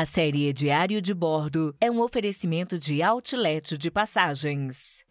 A 0.00 0.06
série 0.06 0.50
Diário 0.54 1.02
de 1.02 1.12
Bordo 1.12 1.76
é 1.78 1.90
um 1.90 2.00
oferecimento 2.00 2.78
de 2.78 3.02
outlet 3.02 3.76
de 3.76 3.90
passagens. 3.90 5.04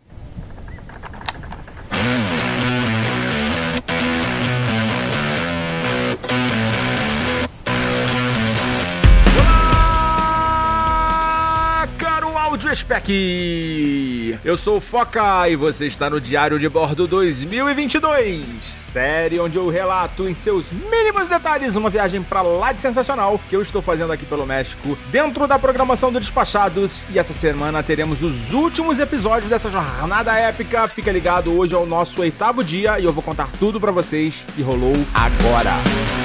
Spec! 12.76 14.40
Eu 14.44 14.58
sou 14.58 14.78
o 14.78 14.82
Foca 14.82 15.50
e 15.50 15.56
você 15.56 15.88
está 15.88 16.10
no 16.10 16.22
Diário 16.22 16.60
de 16.60 16.70
Bordo 16.70 17.08
2022, 17.08 18.46
série 18.64 19.40
onde 19.40 19.58
eu 19.58 19.70
relato 19.70 20.24
em 20.30 20.34
seus 20.34 20.72
mínimos 20.72 21.28
detalhes 21.28 21.76
uma 21.76 21.90
viagem 21.90 22.22
pra 22.22 22.42
lá 22.42 22.72
de 22.72 22.80
sensacional 22.80 23.40
que 23.50 23.56
eu 23.56 23.62
estou 23.62 23.82
fazendo 23.82 24.14
aqui 24.14 24.26
pelo 24.26 24.46
México, 24.46 24.98
dentro 25.12 25.48
da 25.48 25.58
programação 25.58 26.12
do 26.12 26.20
Despachados. 26.20 27.06
E 27.10 27.18
essa 27.18 27.34
semana 27.34 27.82
teremos 27.82 28.22
os 28.22 28.54
últimos 28.54 29.00
episódios 29.00 29.50
dessa 29.50 29.70
jornada 29.70 30.32
épica. 30.34 30.88
Fica 30.88 31.12
ligado, 31.12 31.58
hoje 31.58 31.74
é 31.74 31.78
o 31.78 31.86
nosso 31.86 32.22
oitavo 32.22 32.64
dia 32.64 33.00
e 33.00 33.06
eu 33.06 33.12
vou 33.12 33.24
contar 33.24 33.50
tudo 33.60 33.80
pra 33.80 33.92
vocês 33.92 34.46
que 34.56 34.62
rolou 34.62 34.94
agora. 35.14 35.74
Mas 35.84 36.19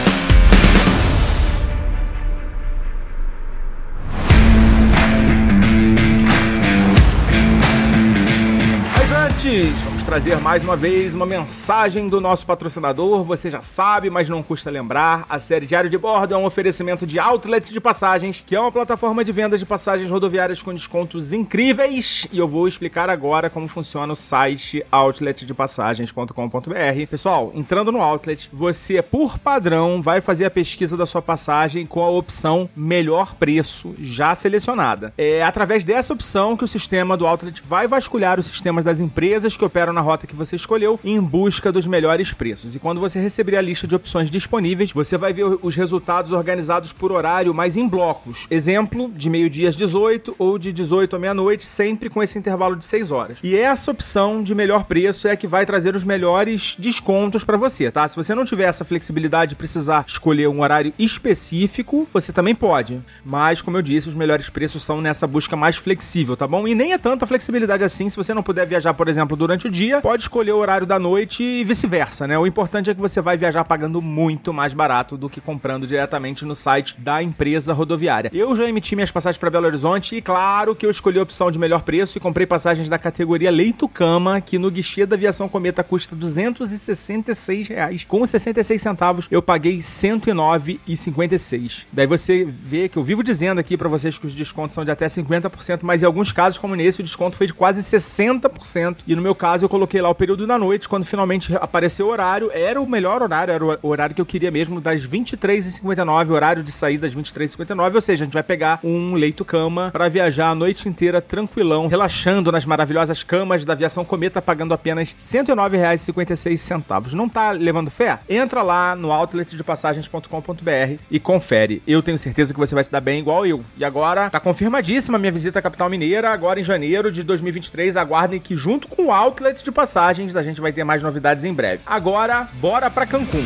antes, 9.55 9.85
vamos 9.85 9.94
trazer 10.15 10.39
mais 10.39 10.63
uma 10.63 10.77
vez 10.77 11.13
uma 11.13 11.27
mensagem 11.27 12.07
do 12.07 12.21
nosso 12.21 12.47
patrocinador. 12.47 13.25
Você 13.25 13.51
já 13.51 13.61
sabe, 13.61 14.09
mas 14.09 14.29
não 14.29 14.45
custa 14.45 14.71
lembrar. 14.71 15.27
A 15.29 15.41
série 15.41 15.67
Diário 15.67 15.91
de 15.91 15.99
Bordo 15.99 16.33
é 16.33 16.37
um 16.37 16.45
oferecimento 16.45 17.05
de 17.05 17.19
Outlet 17.19 17.73
de 17.73 17.81
Passagens, 17.81 18.41
que 18.47 18.55
é 18.55 18.61
uma 18.61 18.71
plataforma 18.71 19.25
de 19.25 19.33
vendas 19.33 19.59
de 19.59 19.67
passagens 19.67 20.09
rodoviárias 20.09 20.63
com 20.63 20.73
descontos 20.73 21.33
incríveis. 21.33 22.29
E 22.31 22.39
eu 22.39 22.47
vou 22.47 22.69
explicar 22.69 23.11
agora 23.11 23.51
como 23.51 23.67
funciona 23.67 24.13
o 24.13 24.17
site 24.17 24.87
outletdepassagens.com.br. 24.93 27.07
Pessoal, 27.11 27.51
entrando 27.53 27.91
no 27.91 28.01
Outlet, 28.01 28.49
você, 28.53 29.03
por 29.03 29.37
padrão, 29.37 30.01
vai 30.01 30.21
fazer 30.21 30.45
a 30.45 30.51
pesquisa 30.51 30.97
da 30.97 31.07
sua 31.07 31.23
passagem 31.23 31.87
com 31.87 32.05
a 32.05 32.09
opção 32.09 32.71
Melhor 32.77 33.35
Preço 33.35 33.93
já 33.99 34.33
selecionada. 34.37 35.13
É 35.19 35.43
através 35.43 35.85
dessa 35.85 36.13
opção 36.13 36.57
que 36.57 36.63
o 36.63 36.69
sistema 36.69 37.17
do 37.17 37.27
Outlet 37.27 37.61
vai 37.61 37.89
vasculhar 37.89 38.39
os 38.39 38.47
sistemas 38.47 38.85
das 38.85 39.01
empresas 39.01 39.57
que 39.57 39.65
operam 39.65 39.93
na 39.93 40.04
rota 40.05 40.27
que 40.27 40.37
você 40.37 40.57
escolheu 40.57 41.01
em 41.05 41.21
busca 41.21 41.73
dos 41.73 41.87
melhores 41.87 42.33
preços. 42.33 42.77
E 42.77 42.79
quando 42.79 43.01
você 43.01 43.19
receber 43.19 43.57
a 43.57 43.63
lista 43.63 43.87
de 43.87 43.95
opções 43.95 44.31
disponíveis, 44.31 44.93
você 44.93 45.17
vai 45.17 45.33
ver 45.33 45.45
os 45.63 45.75
resultados 45.75 46.33
organizados 46.33 46.93
por 46.93 47.11
horário, 47.11 47.53
mas 47.53 47.77
em 47.77 47.89
blocos. 47.89 48.47
Exemplo, 48.51 49.11
de 49.15 49.29
meio-dia 49.29 49.69
às 49.69 49.77
18 49.77 50.37
ou 50.39 50.59
de 50.59 50.73
18 50.73 51.17
à 51.17 51.19
meia-noite, 51.19 51.65
sempre 51.65 52.09
com 52.09 52.23
esse 52.23 52.39
intervalo 52.39 52.77
de 52.77 52.85
6 52.85 53.11
horas. 53.11 53.39
E 53.43 53.57
essa 53.57 53.91
opção 53.91 54.43
de 54.43 54.55
melhor 54.55 54.85
preço 54.85 55.27
é 55.27 55.33
a 55.33 55.37
que 55.37 55.47
vai 55.47 55.67
trazer 55.67 55.97
os 55.97 56.05
melhores 56.05 56.77
descontos 56.79 57.45
para 57.45 57.57
você, 57.57 57.91
tá? 57.91 58.07
Se 58.07 58.17
você 58.17 58.35
não 58.35 58.45
tiver 58.45 58.65
essa 58.65 58.85
flexibilidade 58.85 59.51
de 59.51 59.57
precisar 59.57 60.05
escolher 60.07 60.49
um 60.49 60.61
horário 60.61 60.93
específico, 60.99 62.07
você 62.13 62.33
também 62.33 62.55
pode. 62.55 63.01
Mas, 63.25 63.61
como 63.63 63.77
eu 63.77 63.83
disse, 63.83 64.09
os 64.09 64.15
melhores 64.15 64.49
preços 64.49 64.83
são 64.83 65.01
nessa 65.01 65.27
busca 65.27 65.57
mais 65.57 65.77
flexível, 65.77 66.37
tá 66.37 66.47
bom? 66.47 66.67
E 66.67 66.75
nem 66.75 66.93
é 66.93 66.99
tanta 66.99 67.27
flexibilidade 67.27 67.85
assim 67.85 68.09
se 68.09 68.17
você 68.17 68.35
não 68.35 68.43
puder 68.43 68.67
viajar, 68.67 68.95
por 68.95 69.09
exemplo, 69.09 69.37
durante 69.37 69.67
o 69.67 69.71
dia, 69.71 69.84
pode 70.03 70.23
escolher 70.23 70.53
o 70.53 70.59
horário 70.59 70.87
da 70.87 70.99
noite 70.99 71.43
e 71.43 71.65
vice-versa, 71.65 72.27
né? 72.27 72.39
O 72.39 72.47
importante 72.47 72.91
é 72.91 72.95
que 72.95 73.01
você 73.01 73.21
vai 73.21 73.37
viajar 73.37 73.65
pagando 73.65 74.01
muito 74.01 74.53
mais 74.53 74.73
barato 74.73 75.17
do 75.17 75.29
que 75.29 75.41
comprando 75.41 75.87
diretamente 75.87 76.45
no 76.45 76.55
site 76.55 76.97
da 76.99 77.23
empresa 77.23 77.73
rodoviária. 77.73 78.31
Eu 78.33 78.55
já 78.55 78.69
emiti 78.69 78.95
minhas 78.95 79.11
passagens 79.11 79.39
para 79.39 79.51
Belo 79.51 79.67
Horizonte 79.67 80.17
e 80.17 80.23
claro 80.23 80.75
que 80.75 80.87
eu 80.87 80.91
escolhi 80.91 81.19
a 81.19 81.23
opção 81.23 81.51
de 81.51 81.59
melhor 81.59 81.83
preço 81.83 82.19
e 82.19 82.21
comprei 82.21 82.47
passagens 82.47 82.89
da 82.89 82.99
categoria 82.99 83.51
leito-cama, 83.51 84.41
que 84.41 84.59
no 84.59 84.71
guichê 84.71 85.07
da 85.07 85.17
Aviação 85.17 85.49
Cometa 85.49 85.83
custa 85.83 86.17
266 86.17 87.69
reais. 87.69 88.05
Com 88.05 88.25
66 88.25 88.81
centavos 88.81 89.27
eu 89.31 89.43
paguei 89.43 89.77
R$ 89.77 89.83
109,56. 89.83 91.85
Daí 91.93 92.07
você 92.07 92.45
vê 92.45 92.89
que 92.89 92.97
eu 92.97 93.03
vivo 93.03 93.23
dizendo 93.23 93.59
aqui 93.59 93.77
para 93.77 93.89
vocês 93.89 94.19
que 94.19 94.27
os 94.27 94.35
descontos 94.35 94.75
são 94.75 94.85
de 94.85 94.91
até 94.91 95.07
50%, 95.07 95.81
mas 95.83 96.03
em 96.03 96.07
alguns 96.07 96.33
casos, 96.33 96.59
como 96.59 96.75
nesse, 96.75 97.01
o 97.01 97.05
desconto 97.05 97.37
foi 97.37 97.47
de 97.47 97.55
quase 97.55 97.83
60%. 97.83 98.97
E 99.07 99.15
no 99.15 99.23
meu 99.23 99.35
caso, 99.35 99.65
eu 99.65 99.69
coloquei 99.75 100.01
lá 100.01 100.09
o 100.09 100.15
período 100.15 100.47
da 100.47 100.57
noite, 100.57 100.89
quando 100.89 101.05
finalmente 101.05 101.53
apareceu 101.57 102.07
o 102.07 102.11
horário. 102.11 102.49
Era 102.53 102.81
o 102.81 102.89
melhor 102.89 103.21
horário, 103.21 103.53
era 103.53 103.65
o 103.65 103.89
horário 103.89 104.15
que 104.15 104.21
eu 104.21 104.27
queria 104.27 104.49
mesmo, 104.49 104.81
das 104.81 105.05
23h59, 105.05 106.31
horário 106.31 106.63
de 106.63 106.71
saída 106.71 107.09
das 107.09 107.17
23h59. 107.17 107.97
Ou 107.97 108.01
seja, 108.01 108.23
a 108.23 108.27
gente 108.27 108.35
vai 108.35 108.45
pegar 108.45 108.79
um 108.85 109.15
leito-cama 109.15 109.91
para 109.91 110.09
viajar 110.09 110.51
a 110.51 110.55
noite 110.55 110.89
inteira 110.89 111.21
tranquilão, 111.21 111.89
relaxando 111.89 112.53
nas 112.53 112.65
maravilhosas 112.65 113.25
camas 113.25 113.65
da 113.65 113.73
aviação 113.73 114.05
Cometa, 114.05 114.41
pagando 114.41 114.73
apenas 114.73 115.09
R$ 115.09 115.17
109,56. 115.19 117.13
Não 117.13 117.29
tá 117.29 117.51
levando 117.51 117.91
fé? 117.91 118.21
Entra 118.29 118.63
lá 118.63 118.95
no 118.95 119.11
outletdepassagens.com.br 119.11 121.01
e 121.11 121.19
confere. 121.19 121.83
Eu 121.85 122.01
tenho 122.01 122.17
certeza 122.17 122.55
que 122.55 122.61
você 122.61 122.77
vai 122.77 122.85
se 122.85 122.93
dar 122.93 123.01
bem 123.01 123.19
igual 123.19 123.45
eu. 123.45 123.65
E 123.77 123.85
agora, 123.85 124.31
tá 124.31 124.39
confirmadíssima 124.39 125.19
minha 125.19 125.33
visita 125.33 125.59
à 125.59 125.63
capital 125.63 125.91
mineira, 125.91 126.31
agora 126.31 126.61
em 126.61 126.65
janeiro 126.65 127.11
de 127.11 127.25
2023. 127.25 127.97
Aguardem 127.97 128.39
que 128.39 128.55
junto 128.55 128.87
com 128.87 129.07
o 129.07 129.13
Outlet 129.13 129.64
de 129.65 129.73
Passagens 129.73 130.37
a 130.37 130.43
gente 130.43 130.61
vai 130.61 130.73
ter 130.73 130.85
mais 130.85 131.03
novidades 131.03 131.45
em 131.45 131.53
breve. 131.53 131.83
Agora, 131.87 132.49
bora 132.61 132.91
pra 132.91 133.07
Cancún. 133.07 133.45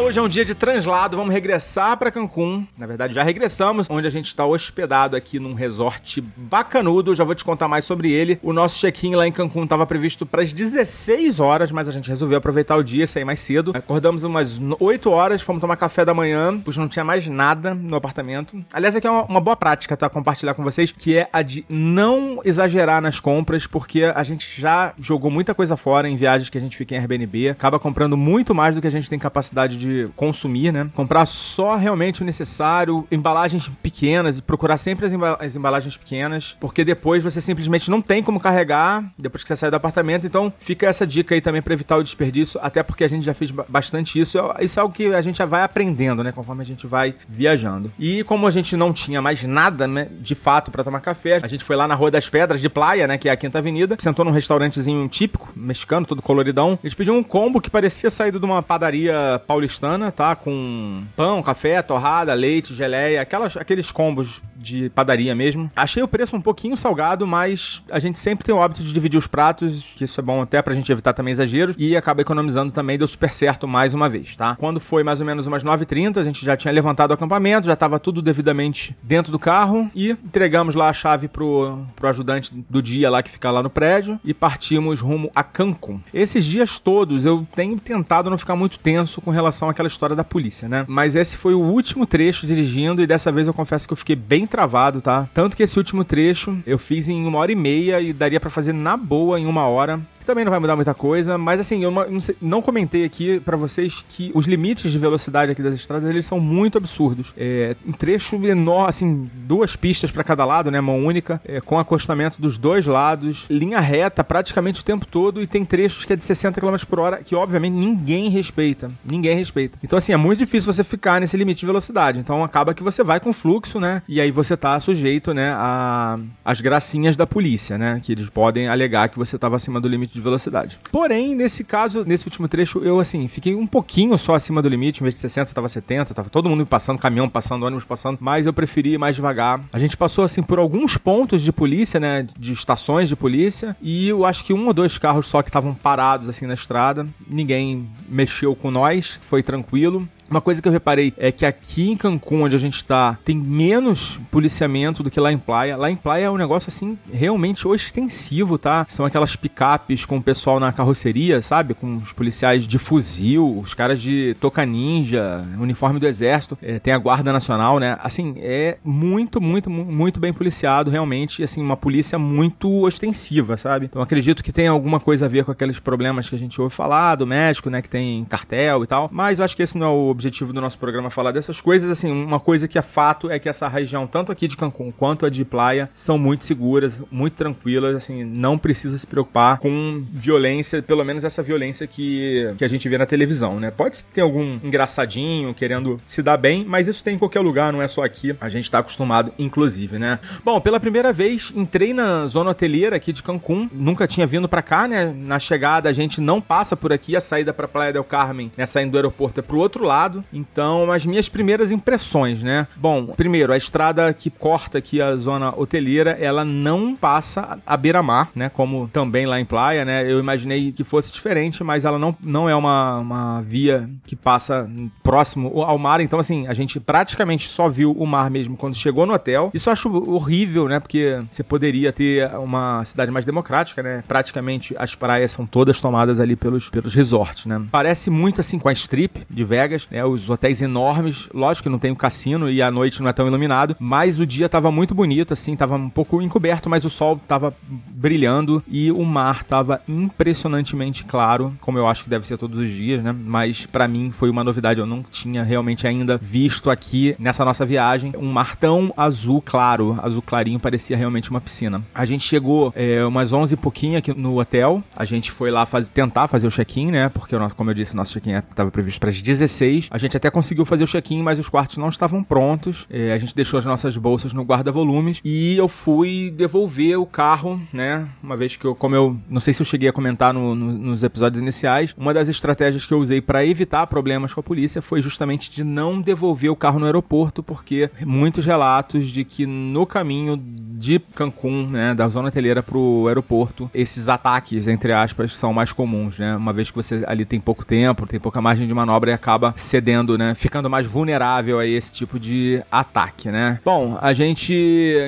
Hoje 0.00 0.18
é 0.18 0.22
um 0.22 0.28
dia 0.28 0.44
de 0.44 0.54
translado, 0.54 1.16
vamos 1.16 1.34
regressar 1.34 1.96
para 1.96 2.10
Cancún. 2.10 2.64
Na 2.78 2.86
verdade, 2.86 3.12
já 3.12 3.22
regressamos, 3.22 3.88
onde 3.90 4.06
a 4.06 4.10
gente 4.10 4.28
está 4.28 4.46
hospedado 4.46 5.16
aqui 5.16 5.40
num 5.40 5.54
resort 5.54 6.20
bacanudo. 6.20 7.16
Já 7.16 7.24
vou 7.24 7.34
te 7.34 7.44
contar 7.44 7.66
mais 7.66 7.84
sobre 7.84 8.10
ele. 8.12 8.38
O 8.40 8.52
nosso 8.52 8.78
check-in 8.78 9.16
lá 9.16 9.26
em 9.26 9.32
Cancún 9.32 9.64
estava 9.64 9.84
previsto 9.84 10.24
para 10.24 10.40
as 10.40 10.52
16 10.52 11.40
horas, 11.40 11.72
mas 11.72 11.88
a 11.88 11.92
gente 11.92 12.08
resolveu 12.08 12.38
aproveitar 12.38 12.76
o 12.76 12.84
dia 12.84 13.04
e 13.04 13.08
sair 13.08 13.24
mais 13.24 13.40
cedo. 13.40 13.72
Acordamos 13.74 14.22
umas 14.22 14.60
8 14.78 15.10
horas, 15.10 15.42
fomos 15.42 15.60
tomar 15.60 15.76
café 15.76 16.04
da 16.04 16.14
manhã, 16.14 16.58
pois 16.64 16.76
não 16.76 16.88
tinha 16.88 17.04
mais 17.04 17.26
nada 17.26 17.74
no 17.74 17.96
apartamento. 17.96 18.64
Aliás, 18.72 18.94
aqui 18.94 19.06
é 19.06 19.10
uma 19.10 19.40
boa 19.40 19.56
prática, 19.56 19.96
tá? 19.96 20.08
Compartilhar 20.08 20.54
com 20.54 20.62
vocês, 20.62 20.92
que 20.92 21.18
é 21.18 21.28
a 21.32 21.42
de 21.42 21.64
não 21.68 22.40
exagerar 22.44 23.02
nas 23.02 23.18
compras, 23.18 23.66
porque 23.66 24.04
a 24.04 24.22
gente 24.22 24.60
já 24.60 24.94
jogou 25.00 25.30
muita 25.30 25.54
coisa 25.54 25.76
fora 25.76 26.08
em 26.08 26.16
viagens 26.16 26.48
que 26.48 26.56
a 26.56 26.60
gente 26.60 26.76
fica 26.76 26.94
em 26.94 26.98
Airbnb, 26.98 27.50
acaba 27.50 27.80
comprando 27.80 28.16
muito 28.16 28.54
mais 28.54 28.76
do 28.76 28.80
que 28.80 28.86
a 28.86 28.92
gente 28.92 29.10
tem 29.10 29.18
capacidade 29.18 29.76
de 29.76 29.87
consumir, 30.16 30.72
né? 30.72 30.88
Comprar 30.94 31.26
só 31.26 31.76
realmente 31.76 32.22
o 32.22 32.24
necessário, 32.24 33.06
embalagens 33.10 33.68
pequenas 33.82 34.38
e 34.38 34.42
procurar 34.42 34.76
sempre 34.78 35.06
as, 35.06 35.12
emba- 35.12 35.38
as 35.40 35.54
embalagens 35.56 35.96
pequenas, 35.96 36.56
porque 36.60 36.84
depois 36.84 37.22
você 37.22 37.40
simplesmente 37.40 37.90
não 37.90 38.00
tem 38.00 38.22
como 38.22 38.40
carregar 38.40 39.04
depois 39.18 39.42
que 39.42 39.48
você 39.48 39.56
sai 39.56 39.70
do 39.70 39.76
apartamento. 39.76 40.26
Então 40.26 40.52
fica 40.58 40.86
essa 40.86 41.06
dica 41.06 41.34
aí 41.34 41.40
também 41.40 41.62
para 41.62 41.72
evitar 41.72 41.96
o 41.96 42.02
desperdício, 42.02 42.58
até 42.62 42.82
porque 42.82 43.04
a 43.04 43.08
gente 43.08 43.24
já 43.24 43.34
fez 43.34 43.50
ba- 43.50 43.66
bastante 43.68 44.18
isso. 44.20 44.38
É- 44.38 44.64
Isso 44.64 44.78
é 44.78 44.82
algo 44.82 44.94
que 44.94 45.14
a 45.14 45.22
gente 45.22 45.38
já 45.38 45.46
vai 45.46 45.62
aprendendo, 45.62 46.22
né? 46.22 46.32
Conforme 46.32 46.62
a 46.62 46.66
gente 46.66 46.86
vai 46.86 47.14
viajando. 47.28 47.90
E 47.98 48.22
como 48.24 48.46
a 48.46 48.50
gente 48.50 48.76
não 48.76 48.92
tinha 48.92 49.20
mais 49.22 49.42
nada, 49.42 49.86
né? 49.86 50.08
De 50.20 50.34
fato, 50.34 50.70
para 50.70 50.84
tomar 50.84 51.00
café, 51.00 51.38
a 51.42 51.46
gente 51.48 51.64
foi 51.64 51.76
lá 51.76 51.86
na 51.88 51.94
Rua 51.94 52.10
das 52.10 52.28
Pedras 52.28 52.60
de 52.60 52.68
Playa, 52.68 53.06
né? 53.06 53.16
Que 53.18 53.28
é 53.28 53.32
a 53.32 53.36
Quinta 53.36 53.58
Avenida, 53.58 53.96
sentou 53.98 54.24
num 54.24 54.30
restaurantezinho 54.30 55.06
típico, 55.08 55.50
mexicano, 55.56 56.06
todo 56.06 56.20
coloridão. 56.22 56.78
Eles 56.82 56.94
pediam 56.94 57.16
um 57.16 57.22
combo 57.22 57.60
que 57.60 57.70
parecia 57.70 58.10
saído 58.10 58.38
de 58.38 58.44
uma 58.44 58.62
padaria 58.62 59.40
paulistana, 59.46 59.77
tá? 60.10 60.34
Com 60.34 61.04
pão, 61.16 61.42
café, 61.42 61.80
torrada, 61.82 62.34
leite, 62.34 62.74
geleia, 62.74 63.20
aquelas, 63.22 63.56
aqueles 63.56 63.90
combos 63.90 64.42
de 64.58 64.90
padaria 64.90 65.34
mesmo. 65.34 65.70
Achei 65.74 66.02
o 66.02 66.08
preço 66.08 66.36
um 66.36 66.40
pouquinho 66.40 66.76
salgado, 66.76 67.26
mas 67.26 67.82
a 67.90 67.98
gente 67.98 68.18
sempre 68.18 68.44
tem 68.44 68.54
o 68.54 68.60
hábito 68.60 68.82
de 68.82 68.92
dividir 68.92 69.18
os 69.18 69.26
pratos, 69.26 69.84
que 69.94 70.04
isso 70.04 70.20
é 70.20 70.22
bom 70.22 70.42
até 70.42 70.60
pra 70.60 70.74
gente 70.74 70.90
evitar 70.90 71.12
também 71.12 71.32
exageros, 71.32 71.76
e 71.78 71.96
acaba 71.96 72.20
economizando 72.20 72.72
também, 72.72 72.98
deu 72.98 73.06
super 73.06 73.32
certo 73.32 73.68
mais 73.68 73.94
uma 73.94 74.08
vez, 74.08 74.34
tá? 74.34 74.56
Quando 74.56 74.80
foi 74.80 75.02
mais 75.02 75.20
ou 75.20 75.26
menos 75.26 75.46
umas 75.46 75.62
9h30, 75.62 76.18
a 76.18 76.24
gente 76.24 76.44
já 76.44 76.56
tinha 76.56 76.72
levantado 76.72 77.10
o 77.10 77.14
acampamento, 77.14 77.66
já 77.66 77.76
tava 77.76 77.98
tudo 77.98 78.20
devidamente 78.20 78.96
dentro 79.02 79.30
do 79.30 79.38
carro, 79.38 79.90
e 79.94 80.10
entregamos 80.10 80.74
lá 80.74 80.88
a 80.88 80.92
chave 80.92 81.28
pro, 81.28 81.84
pro 81.94 82.08
ajudante 82.08 82.52
do 82.68 82.82
dia 82.82 83.08
lá 83.10 83.22
que 83.22 83.30
fica 83.30 83.50
lá 83.50 83.62
no 83.62 83.70
prédio, 83.70 84.18
e 84.24 84.34
partimos 84.34 85.00
rumo 85.00 85.30
a 85.34 85.42
Cancún. 85.42 86.00
Esses 86.12 86.44
dias 86.44 86.78
todos 86.78 87.24
eu 87.24 87.46
tenho 87.54 87.78
tentado 87.78 88.30
não 88.30 88.38
ficar 88.38 88.56
muito 88.56 88.78
tenso 88.78 89.20
com 89.20 89.30
relação 89.30 89.68
àquela 89.68 89.88
história 89.88 90.16
da 90.16 90.24
polícia, 90.24 90.68
né? 90.68 90.84
Mas 90.88 91.14
esse 91.14 91.36
foi 91.36 91.54
o 91.54 91.60
último 91.60 92.06
trecho 92.06 92.46
dirigindo, 92.46 93.02
e 93.02 93.06
dessa 93.06 93.30
vez 93.30 93.46
eu 93.46 93.54
confesso 93.54 93.86
que 93.86 93.92
eu 93.92 93.96
fiquei 93.96 94.16
bem 94.16 94.46
travado, 94.48 95.00
tá? 95.00 95.28
Tanto 95.32 95.56
que 95.56 95.62
esse 95.62 95.78
último 95.78 96.04
trecho 96.04 96.58
eu 96.66 96.78
fiz 96.78 97.08
em 97.08 97.26
uma 97.26 97.38
hora 97.38 97.52
e 97.52 97.56
meia 97.56 98.00
e 98.00 98.12
daria 98.12 98.40
para 98.40 98.50
fazer 98.50 98.72
na 98.72 98.96
boa 98.96 99.38
em 99.38 99.46
uma 99.46 99.66
hora 99.66 100.00
também 100.28 100.44
não 100.44 100.50
vai 100.50 100.60
mudar 100.60 100.76
muita 100.76 100.92
coisa, 100.92 101.38
mas 101.38 101.58
assim, 101.58 101.82
eu 101.82 101.90
não, 101.90 102.20
sei, 102.20 102.36
não 102.40 102.60
comentei 102.60 103.02
aqui 103.02 103.40
para 103.40 103.56
vocês 103.56 104.04
que 104.06 104.30
os 104.34 104.46
limites 104.46 104.92
de 104.92 104.98
velocidade 104.98 105.50
aqui 105.50 105.62
das 105.62 105.74
estradas, 105.74 106.08
eles 106.08 106.26
são 106.26 106.38
muito 106.38 106.76
absurdos. 106.76 107.32
É, 107.34 107.74
um 107.86 107.92
trecho 107.92 108.36
enorme, 108.46 108.90
assim, 108.90 109.30
duas 109.34 109.74
pistas 109.74 110.10
para 110.10 110.22
cada 110.22 110.44
lado, 110.44 110.70
né, 110.70 110.82
mão 110.82 111.02
única, 111.02 111.40
é, 111.46 111.62
com 111.62 111.78
acostamento 111.78 112.42
dos 112.42 112.58
dois 112.58 112.84
lados, 112.84 113.46
linha 113.48 113.80
reta 113.80 114.22
praticamente 114.22 114.82
o 114.82 114.84
tempo 114.84 115.06
todo 115.06 115.40
e 115.40 115.46
tem 115.46 115.64
trechos 115.64 116.04
que 116.04 116.12
é 116.12 116.16
de 116.16 116.22
60 116.22 116.60
km 116.60 116.76
por 116.86 117.00
hora 117.00 117.22
que 117.24 117.34
obviamente 117.34 117.72
ninguém 117.72 118.28
respeita, 118.28 118.90
ninguém 119.10 119.34
respeita. 119.34 119.78
Então 119.82 119.96
assim, 119.96 120.12
é 120.12 120.16
muito 120.18 120.40
difícil 120.40 120.70
você 120.70 120.84
ficar 120.84 121.22
nesse 121.22 121.38
limite 121.38 121.60
de 121.60 121.66
velocidade. 121.66 122.18
Então 122.18 122.44
acaba 122.44 122.74
que 122.74 122.82
você 122.82 123.02
vai 123.02 123.18
com 123.18 123.32
fluxo, 123.32 123.80
né, 123.80 124.02
e 124.06 124.20
aí 124.20 124.30
você 124.38 124.56
tá 124.56 124.78
sujeito, 124.78 125.34
né, 125.34 125.50
a 125.52 126.18
as 126.44 126.60
gracinhas 126.60 127.16
da 127.16 127.26
polícia, 127.26 127.76
né, 127.76 128.00
que 128.02 128.12
eles 128.12 128.30
podem 128.30 128.68
alegar 128.68 129.08
que 129.08 129.18
você 129.18 129.36
estava 129.36 129.56
acima 129.56 129.80
do 129.80 129.88
limite 129.88 130.14
de 130.14 130.20
velocidade. 130.20 130.78
Porém, 130.90 131.34
nesse 131.34 131.64
caso, 131.64 132.04
nesse 132.06 132.24
último 132.26 132.48
trecho, 132.48 132.78
eu 132.78 133.00
assim, 133.00 133.26
fiquei 133.28 133.54
um 133.54 133.66
pouquinho 133.66 134.16
só 134.16 134.34
acima 134.34 134.62
do 134.62 134.68
limite, 134.68 135.00
em 135.00 135.04
vez 135.04 135.14
de 135.14 135.20
60, 135.20 135.52
tava 135.52 135.68
70, 135.68 136.14
tava 136.14 136.30
todo 136.30 136.48
mundo 136.48 136.64
passando, 136.64 136.98
caminhão 136.98 137.28
passando, 137.28 137.64
ônibus 137.64 137.84
passando, 137.84 138.18
mas 138.20 138.46
eu 138.46 138.52
preferi 138.52 138.94
ir 138.94 138.98
mais 138.98 139.16
devagar. 139.16 139.60
A 139.72 139.78
gente 139.78 139.96
passou 139.96 140.24
assim 140.24 140.42
por 140.42 140.58
alguns 140.58 140.96
pontos 140.96 141.42
de 141.42 141.52
polícia, 141.52 141.98
né, 141.98 142.26
de 142.38 142.52
estações 142.52 143.08
de 143.08 143.16
polícia, 143.16 143.76
e 143.82 144.08
eu 144.08 144.24
acho 144.24 144.44
que 144.44 144.52
um 144.52 144.66
ou 144.66 144.72
dois 144.72 144.96
carros 144.96 145.26
só 145.26 145.42
que 145.42 145.48
estavam 145.48 145.74
parados 145.74 146.28
assim 146.28 146.46
na 146.46 146.54
estrada. 146.54 147.06
Ninguém 147.28 147.88
mexeu 148.08 148.54
com 148.54 148.70
nós, 148.70 149.10
foi 149.10 149.42
tranquilo. 149.42 150.08
Uma 150.30 150.42
coisa 150.42 150.60
que 150.60 150.68
eu 150.68 150.72
reparei 150.72 151.14
é 151.16 151.32
que 151.32 151.46
aqui 151.46 151.90
em 151.90 151.96
Cancún, 151.96 152.42
onde 152.42 152.54
a 152.54 152.58
gente 152.58 152.84
tá, 152.84 153.16
tem 153.24 153.36
menos 153.36 154.20
policiamento 154.30 155.02
do 155.02 155.10
que 155.10 155.18
lá 155.18 155.32
em 155.32 155.38
Playa. 155.38 155.76
Lá 155.76 155.90
em 155.90 155.96
Playa 155.96 156.26
é 156.26 156.30
um 156.30 156.36
negócio 156.36 156.68
assim 156.68 156.98
realmente 157.10 157.66
ostensivo, 157.66 158.58
tá? 158.58 158.84
São 158.88 159.06
aquelas 159.06 159.34
picapes 159.34 160.04
com 160.04 160.18
o 160.18 160.22
pessoal 160.22 160.60
na 160.60 160.70
carroceria, 160.70 161.40
sabe? 161.40 161.72
Com 161.72 161.96
os 161.96 162.12
policiais 162.12 162.66
de 162.66 162.78
fuzil, 162.78 163.58
os 163.58 163.72
caras 163.72 164.02
de 164.02 164.36
toca 164.38 164.64
ninja, 164.66 165.42
uniforme 165.58 165.98
do 165.98 166.06
exército, 166.06 166.58
é, 166.60 166.78
tem 166.78 166.92
a 166.92 166.98
Guarda 166.98 167.32
Nacional, 167.32 167.78
né? 167.78 167.98
Assim, 168.02 168.34
é 168.38 168.76
muito, 168.84 169.40
muito, 169.40 169.70
muito 169.70 170.20
bem 170.20 170.32
policiado, 170.32 170.90
realmente, 170.90 171.42
assim, 171.42 171.62
uma 171.62 171.76
polícia 171.76 172.18
muito 172.18 172.84
ostensiva, 172.84 173.56
sabe? 173.56 173.86
Então 173.86 174.02
acredito 174.02 174.44
que 174.44 174.52
tem 174.52 174.68
alguma 174.68 175.00
coisa 175.00 175.24
a 175.24 175.28
ver 175.28 175.44
com 175.44 175.52
aqueles 175.52 175.78
problemas 175.78 176.28
que 176.28 176.36
a 176.36 176.38
gente 176.38 176.60
ouve 176.60 176.74
falar 176.74 177.14
do 177.14 177.26
México, 177.26 177.70
né? 177.70 177.80
Que 177.80 177.88
tem 177.88 178.26
cartel 178.26 178.84
e 178.84 178.86
tal, 178.86 179.08
mas 179.10 179.38
eu 179.38 179.44
acho 179.46 179.56
que 179.56 179.62
esse 179.62 179.78
não 179.78 179.86
é 179.86 179.90
o 179.90 180.17
objetivo 180.18 180.52
do 180.52 180.60
nosso 180.60 180.76
programa 180.76 181.08
falar 181.10 181.30
dessas 181.30 181.60
coisas. 181.60 181.88
Assim, 181.88 182.10
uma 182.10 182.40
coisa 182.40 182.66
que 182.66 182.76
é 182.76 182.82
fato 182.82 183.30
é 183.30 183.38
que 183.38 183.48
essa 183.48 183.68
região, 183.68 184.04
tanto 184.04 184.32
aqui 184.32 184.48
de 184.48 184.56
Cancún 184.56 184.90
quanto 184.90 185.24
a 185.24 185.30
de 185.30 185.44
Playa, 185.44 185.88
são 185.92 186.18
muito 186.18 186.44
seguras, 186.44 187.00
muito 187.10 187.34
tranquilas. 187.34 187.94
Assim, 187.94 188.24
não 188.24 188.58
precisa 188.58 188.98
se 188.98 189.06
preocupar 189.06 189.58
com 189.58 190.04
violência, 190.12 190.82
pelo 190.82 191.04
menos 191.04 191.22
essa 191.22 191.40
violência 191.42 191.86
que, 191.86 192.52
que 192.58 192.64
a 192.64 192.68
gente 192.68 192.88
vê 192.88 192.98
na 192.98 193.06
televisão, 193.06 193.60
né? 193.60 193.70
Pode 193.70 193.98
ser 193.98 194.04
que 194.04 194.10
tenha 194.10 194.24
algum 194.24 194.58
engraçadinho 194.62 195.54
querendo 195.54 196.00
se 196.04 196.20
dar 196.20 196.36
bem, 196.36 196.64
mas 196.64 196.88
isso 196.88 197.04
tem 197.04 197.14
em 197.14 197.18
qualquer 197.18 197.40
lugar, 197.40 197.72
não 197.72 197.80
é 197.80 197.86
só 197.86 198.02
aqui. 198.02 198.34
A 198.40 198.48
gente 198.48 198.68
tá 198.68 198.80
acostumado, 198.80 199.32
inclusive, 199.38 199.98
né? 199.98 200.18
Bom, 200.44 200.60
pela 200.60 200.80
primeira 200.80 201.12
vez 201.12 201.52
entrei 201.54 201.94
na 201.94 202.26
zona 202.26 202.50
hoteleira 202.50 202.96
aqui 202.96 203.12
de 203.12 203.22
Cancún. 203.22 203.68
Nunca 203.72 204.08
tinha 204.08 204.26
vindo 204.26 204.48
para 204.48 204.62
cá, 204.62 204.88
né? 204.88 205.14
Na 205.16 205.38
chegada 205.38 205.88
a 205.88 205.92
gente 205.92 206.20
não 206.20 206.40
passa 206.40 206.76
por 206.76 206.92
aqui, 206.92 207.14
a 207.14 207.20
saída 207.20 207.54
para 207.54 207.68
Playa 207.68 207.92
del 207.92 208.04
Carmen, 208.04 208.50
né? 208.56 208.66
Saindo 208.66 208.92
do 208.92 208.98
aeroporto 208.98 209.38
é 209.38 209.42
pro 209.42 209.58
outro 209.58 209.84
lado 209.84 210.07
lado. 210.08 210.24
Então, 210.32 210.90
as 210.90 211.04
minhas 211.04 211.28
primeiras 211.28 211.70
impressões, 211.70 212.42
né? 212.42 212.66
Bom, 212.76 213.06
primeiro, 213.06 213.52
a 213.52 213.56
estrada 213.56 214.12
que 214.12 214.30
corta 214.30 214.78
aqui 214.78 215.00
a 215.00 215.14
zona 215.16 215.54
hoteleira, 215.56 216.12
ela 216.20 216.44
não 216.44 216.96
passa 216.96 217.58
à 217.66 217.76
beira-mar, 217.76 218.30
né? 218.34 218.48
Como 218.48 218.88
também 218.88 219.26
lá 219.26 219.38
em 219.38 219.44
Praia, 219.44 219.84
né? 219.84 220.10
Eu 220.10 220.18
imaginei 220.18 220.72
que 220.72 220.82
fosse 220.82 221.12
diferente, 221.12 221.62
mas 221.62 221.84
ela 221.84 221.98
não, 221.98 222.16
não 222.20 222.48
é 222.48 222.54
uma, 222.54 222.98
uma 222.98 223.40
via 223.42 223.88
que 224.06 224.16
passa 224.16 224.68
próximo 225.02 225.62
ao 225.62 225.78
mar. 225.78 226.00
Então, 226.00 226.18
assim, 226.18 226.46
a 226.46 226.54
gente 226.54 226.80
praticamente 226.80 227.48
só 227.48 227.68
viu 227.68 227.92
o 227.92 228.06
mar 228.06 228.30
mesmo 228.30 228.56
quando 228.56 228.74
chegou 228.74 229.06
no 229.06 229.14
hotel. 229.14 229.50
Isso 229.52 229.68
eu 229.68 229.72
acho 229.72 229.88
horrível, 230.10 230.68
né? 230.68 230.80
Porque 230.80 231.22
você 231.30 231.42
poderia 231.42 231.92
ter 231.92 232.30
uma 232.36 232.84
cidade 232.84 233.10
mais 233.10 233.26
democrática, 233.26 233.82
né? 233.82 234.02
Praticamente 234.08 234.74
as 234.78 234.94
praias 234.94 235.32
são 235.32 235.46
todas 235.46 235.80
tomadas 235.80 236.20
ali 236.20 236.36
pelos, 236.36 236.68
pelos 236.70 236.94
resorts, 236.94 237.46
né? 237.46 237.60
Parece 237.70 238.10
muito 238.10 238.40
assim 238.40 238.58
com 238.58 238.68
a 238.68 238.72
Strip 238.72 239.26
de 239.28 239.44
Vegas, 239.44 239.86
né? 239.90 239.97
Os 240.04 240.28
hotéis 240.30 240.62
enormes, 240.62 241.28
lógico 241.32 241.64
que 241.64 241.68
não 241.68 241.78
tem 241.78 241.90
um 241.90 241.96
cassino 241.96 242.50
e 242.50 242.62
a 242.62 242.70
noite 242.70 243.02
não 243.02 243.08
é 243.08 243.12
tão 243.12 243.26
iluminado, 243.26 243.76
mas 243.78 244.18
o 244.18 244.26
dia 244.26 244.48
tava 244.48 244.70
muito 244.70 244.94
bonito, 244.94 245.32
assim, 245.32 245.56
tava 245.56 245.76
um 245.76 245.90
pouco 245.90 246.20
encoberto, 246.22 246.68
mas 246.68 246.84
o 246.84 246.90
sol 246.90 247.20
tava 247.26 247.54
brilhando 247.62 248.62
e 248.68 248.90
o 248.92 249.04
mar 249.04 249.44
tava 249.44 249.80
impressionantemente 249.88 251.04
claro, 251.04 251.54
como 251.60 251.78
eu 251.78 251.86
acho 251.86 252.04
que 252.04 252.10
deve 252.10 252.26
ser 252.26 252.36
todos 252.36 252.58
os 252.58 252.70
dias, 252.70 253.02
né? 253.02 253.12
Mas 253.12 253.66
para 253.66 253.88
mim 253.88 254.10
foi 254.12 254.30
uma 254.30 254.44
novidade, 254.44 254.80
eu 254.80 254.86
não 254.86 255.02
tinha 255.02 255.42
realmente 255.42 255.86
ainda 255.86 256.18
visto 256.18 256.70
aqui 256.70 257.14
nessa 257.18 257.44
nossa 257.44 257.64
viagem 257.64 258.12
um 258.16 258.30
mar 258.30 258.56
tão 258.56 258.92
azul 258.96 259.42
claro, 259.44 259.98
azul 260.02 260.22
clarinho, 260.22 260.60
parecia 260.60 260.96
realmente 260.96 261.30
uma 261.30 261.40
piscina. 261.40 261.82
A 261.94 262.04
gente 262.04 262.24
chegou 262.24 262.72
é, 262.76 263.04
umas 263.04 263.32
11 263.32 263.54
e 263.54 263.56
pouquinho 263.56 263.98
aqui 263.98 264.12
no 264.12 264.38
hotel, 264.38 264.82
a 264.96 265.04
gente 265.04 265.30
foi 265.30 265.50
lá 265.50 265.66
faz, 265.66 265.88
tentar 265.88 266.28
fazer 266.28 266.46
o 266.46 266.50
check-in, 266.50 266.90
né? 266.90 267.08
Porque, 267.08 267.36
como 267.56 267.70
eu 267.70 267.74
disse, 267.74 267.94
o 267.94 267.96
nosso 267.96 268.12
check-in 268.12 268.34
estava 268.34 268.70
previsto 268.70 269.00
para 269.00 269.10
as 269.10 269.20
16 269.20 269.87
a 269.90 269.98
gente 269.98 270.16
até 270.16 270.30
conseguiu 270.30 270.64
fazer 270.64 270.84
o 270.84 270.86
check-in, 270.86 271.22
mas 271.22 271.38
os 271.38 271.48
quartos 271.48 271.76
não 271.76 271.88
estavam 271.88 272.22
prontos. 272.22 272.86
É, 272.90 273.12
a 273.12 273.18
gente 273.18 273.34
deixou 273.34 273.58
as 273.58 273.64
nossas 273.64 273.96
bolsas 273.96 274.32
no 274.32 274.42
guarda-volumes 274.42 275.20
e 275.24 275.56
eu 275.56 275.68
fui 275.68 276.32
devolver 276.34 276.98
o 276.98 277.06
carro, 277.06 277.60
né? 277.72 278.08
Uma 278.22 278.36
vez 278.36 278.56
que 278.56 278.64
eu, 278.64 278.74
como 278.74 278.94
eu 278.94 279.16
não 279.28 279.40
sei 279.40 279.54
se 279.54 279.62
eu 279.62 279.66
cheguei 279.66 279.88
a 279.88 279.92
comentar 279.92 280.32
no, 280.32 280.54
no, 280.54 280.72
nos 280.72 281.02
episódios 281.02 281.40
iniciais, 281.40 281.94
uma 281.96 282.12
das 282.12 282.28
estratégias 282.28 282.86
que 282.86 282.92
eu 282.92 282.98
usei 282.98 283.20
para 283.20 283.44
evitar 283.44 283.86
problemas 283.86 284.32
com 284.34 284.40
a 284.40 284.42
polícia 284.42 284.82
foi 284.82 285.02
justamente 285.02 285.50
de 285.50 285.64
não 285.64 286.00
devolver 286.00 286.50
o 286.50 286.56
carro 286.56 286.78
no 286.78 286.86
aeroporto, 286.86 287.42
porque 287.42 287.90
muitos 288.04 288.44
relatos 288.44 289.08
de 289.08 289.24
que 289.24 289.46
no 289.46 289.86
caminho 289.86 290.36
de 290.36 290.98
Cancún, 291.14 291.66
né, 291.68 291.94
da 291.94 292.08
zona 292.08 292.28
hoteleira 292.28 292.62
pro 292.62 293.06
aeroporto, 293.08 293.70
esses 293.74 294.08
ataques, 294.08 294.68
entre 294.68 294.92
aspas, 294.92 295.36
são 295.36 295.52
mais 295.52 295.72
comuns, 295.72 296.18
né? 296.18 296.36
Uma 296.36 296.52
vez 296.52 296.70
que 296.70 296.76
você 296.76 297.02
ali 297.06 297.24
tem 297.24 297.40
pouco 297.40 297.64
tempo, 297.64 298.06
tem 298.06 298.20
pouca 298.20 298.40
margem 298.40 298.66
de 298.66 298.74
manobra 298.74 299.10
e 299.10 299.14
acaba 299.14 299.54
cedendo, 299.78 300.18
né? 300.18 300.34
Ficando 300.34 300.68
mais 300.68 300.86
vulnerável 300.86 301.58
a 301.58 301.66
esse 301.66 301.92
tipo 301.92 302.18
de 302.18 302.60
ataque, 302.70 303.30
né? 303.30 303.60
Bom, 303.64 303.96
a 304.00 304.12
gente, 304.12 304.52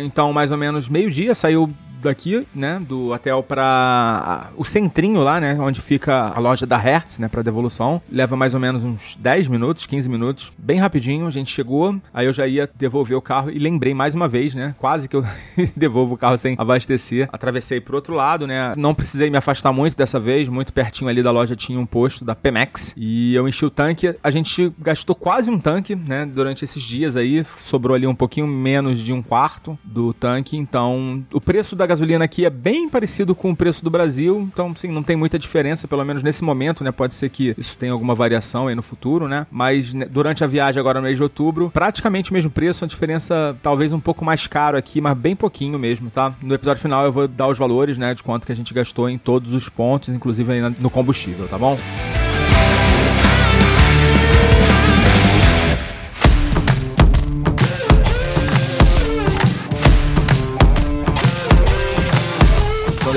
então, 0.03 0.33
mais 0.33 0.51
ou 0.51 0.57
menos 0.57 0.89
meio-dia 0.89 1.35
saiu 1.35 1.69
daqui, 2.03 2.47
né, 2.55 2.81
do 2.81 3.13
hotel 3.13 3.43
para 3.43 4.51
o 4.57 4.65
centrinho 4.65 5.21
lá, 5.21 5.41
né, 5.41 5.57
onde 5.61 5.81
fica 5.81 6.33
a 6.35 6.39
loja 6.39 6.67
da 6.67 6.77
Hertz, 6.77 7.19
né, 7.19 7.29
para 7.29 7.43
devolução. 7.43 8.01
Leva 8.11 8.37
mais 8.37 8.55
ou 8.55 8.61
menos 8.61 8.85
uns 8.85 9.17
10 9.17 9.49
minutos, 9.49 9.87
15 9.87 10.09
minutos, 10.09 10.53
bem 10.59 10.79
rapidinho. 10.79 11.27
A 11.27 11.31
gente 11.31 11.53
chegou, 11.53 11.97
aí 12.13 12.27
eu 12.27 12.33
já 12.33 12.47
ia 12.47 12.69
devolver 12.77 13.17
o 13.17 13.23
carro 13.23 13.51
e 13.51 13.59
lembrei 13.59 13.95
mais 13.95 14.15
uma 14.15 14.29
vez, 14.29 14.55
né, 14.55 14.75
quase 14.79 15.09
que 15.09 15.17
eu 15.17 15.25
devolvo 15.77 16.15
o 16.15 16.19
carro 16.19 16.39
sem 16.39 16.55
abastecer. 16.59 17.29
Atravessei 17.33 17.81
pro 17.81 17.97
outro 17.97 18.15
lado, 18.15 18.47
né, 18.47 18.75
não 18.77 18.95
precisei 18.95 19.31
me 19.31 19.37
afastar 19.37 19.73
muito 19.73 19.97
dessa 19.97 20.19
vez, 20.19 20.49
muito 20.49 20.73
pertinho 20.73 21.11
ali 21.11 21.23
da 21.23 21.31
loja 21.31 21.55
tinha 21.57 21.79
um 21.79 21.87
posto 21.87 22.25
da 22.25 22.35
Pemex 22.35 22.95
e 22.97 23.35
eu 23.35 23.47
enchi 23.49 23.65
o 23.65 23.71
tanque. 23.71 24.15
A 24.23 24.31
gente 24.31 24.73
gastou 24.79 25.15
quase 25.15 25.51
um 25.51 25.59
tanque, 25.59 25.95
né, 25.95 26.25
durante 26.27 26.65
esses 26.65 26.83
dias 26.83 27.17
aí, 27.17 27.45
sobrou 27.59 27.95
ali 27.95 28.07
um 28.07 28.15
pouquinho 28.15 28.47
menos 28.47 28.99
de 29.01 29.13
um 29.13 29.23
quarto 29.23 29.79
do 29.85 30.13
tanque, 30.15 30.57
então 30.57 31.25
o 31.33 31.41
preço 31.41 31.77
da 31.77 31.87
gasolina 31.91 32.25
aqui 32.25 32.45
é 32.45 32.51
bem 32.51 32.89
parecido 32.89 33.35
com 33.35 33.51
o 33.51 33.57
preço 33.57 33.83
do 33.83 33.91
Brasil, 33.91 34.49
então 34.53 34.75
sim, 34.77 34.89
não 34.89 35.03
tem 35.03 35.17
muita 35.17 35.37
diferença, 35.39 35.89
pelo 35.89 36.05
menos 36.05 36.23
nesse 36.23 36.45
momento, 36.45 36.85
né? 36.85 36.93
Pode 36.93 37.15
ser 37.15 37.29
que 37.29 37.53
isso 37.59 37.77
tenha 37.77 37.93
alguma 37.93 38.15
variação 38.15 38.69
aí 38.69 38.77
no 38.77 38.83
futuro, 38.83 39.27
né? 39.27 39.47
Mas 39.51 39.93
né, 39.93 40.07
durante 40.09 40.45
a 40.45 40.47
viagem 40.47 40.79
agora 40.79 41.01
no 41.01 41.07
mês 41.07 41.17
de 41.17 41.23
outubro, 41.23 41.69
praticamente 41.71 42.31
o 42.31 42.35
mesmo 42.35 42.51
preço, 42.51 42.85
a 42.85 42.89
diferença 42.89 43.57
talvez 43.61 43.93
um 43.93 43.99
pouco 43.99 44.25
mais 44.25 44.47
caro 44.47 44.77
aqui, 44.79 45.01
mas 45.01 45.19
bem 45.19 45.35
pouquinho 45.35 45.79
mesmo, 45.79 46.11
tá? 46.11 46.33
No 46.41 46.55
episódio 46.55 46.81
final 46.81 47.05
eu 47.05 47.13
vou 47.13 47.27
dar 47.27 47.49
os 47.49 47.59
valores, 47.59 47.99
né, 47.99 48.15
de 48.15 48.23
quanto 48.23 48.47
que 48.47 48.53
a 48.53 48.57
gente 48.57 48.73
gastou 48.73 49.09
em 49.09 49.19
todos 49.19 49.53
os 49.53 49.69
pontos, 49.69 50.11
inclusive 50.11 50.61
no 50.79 50.91
combustível, 50.91 51.49
tá 51.49 51.59
bom? 51.59 51.77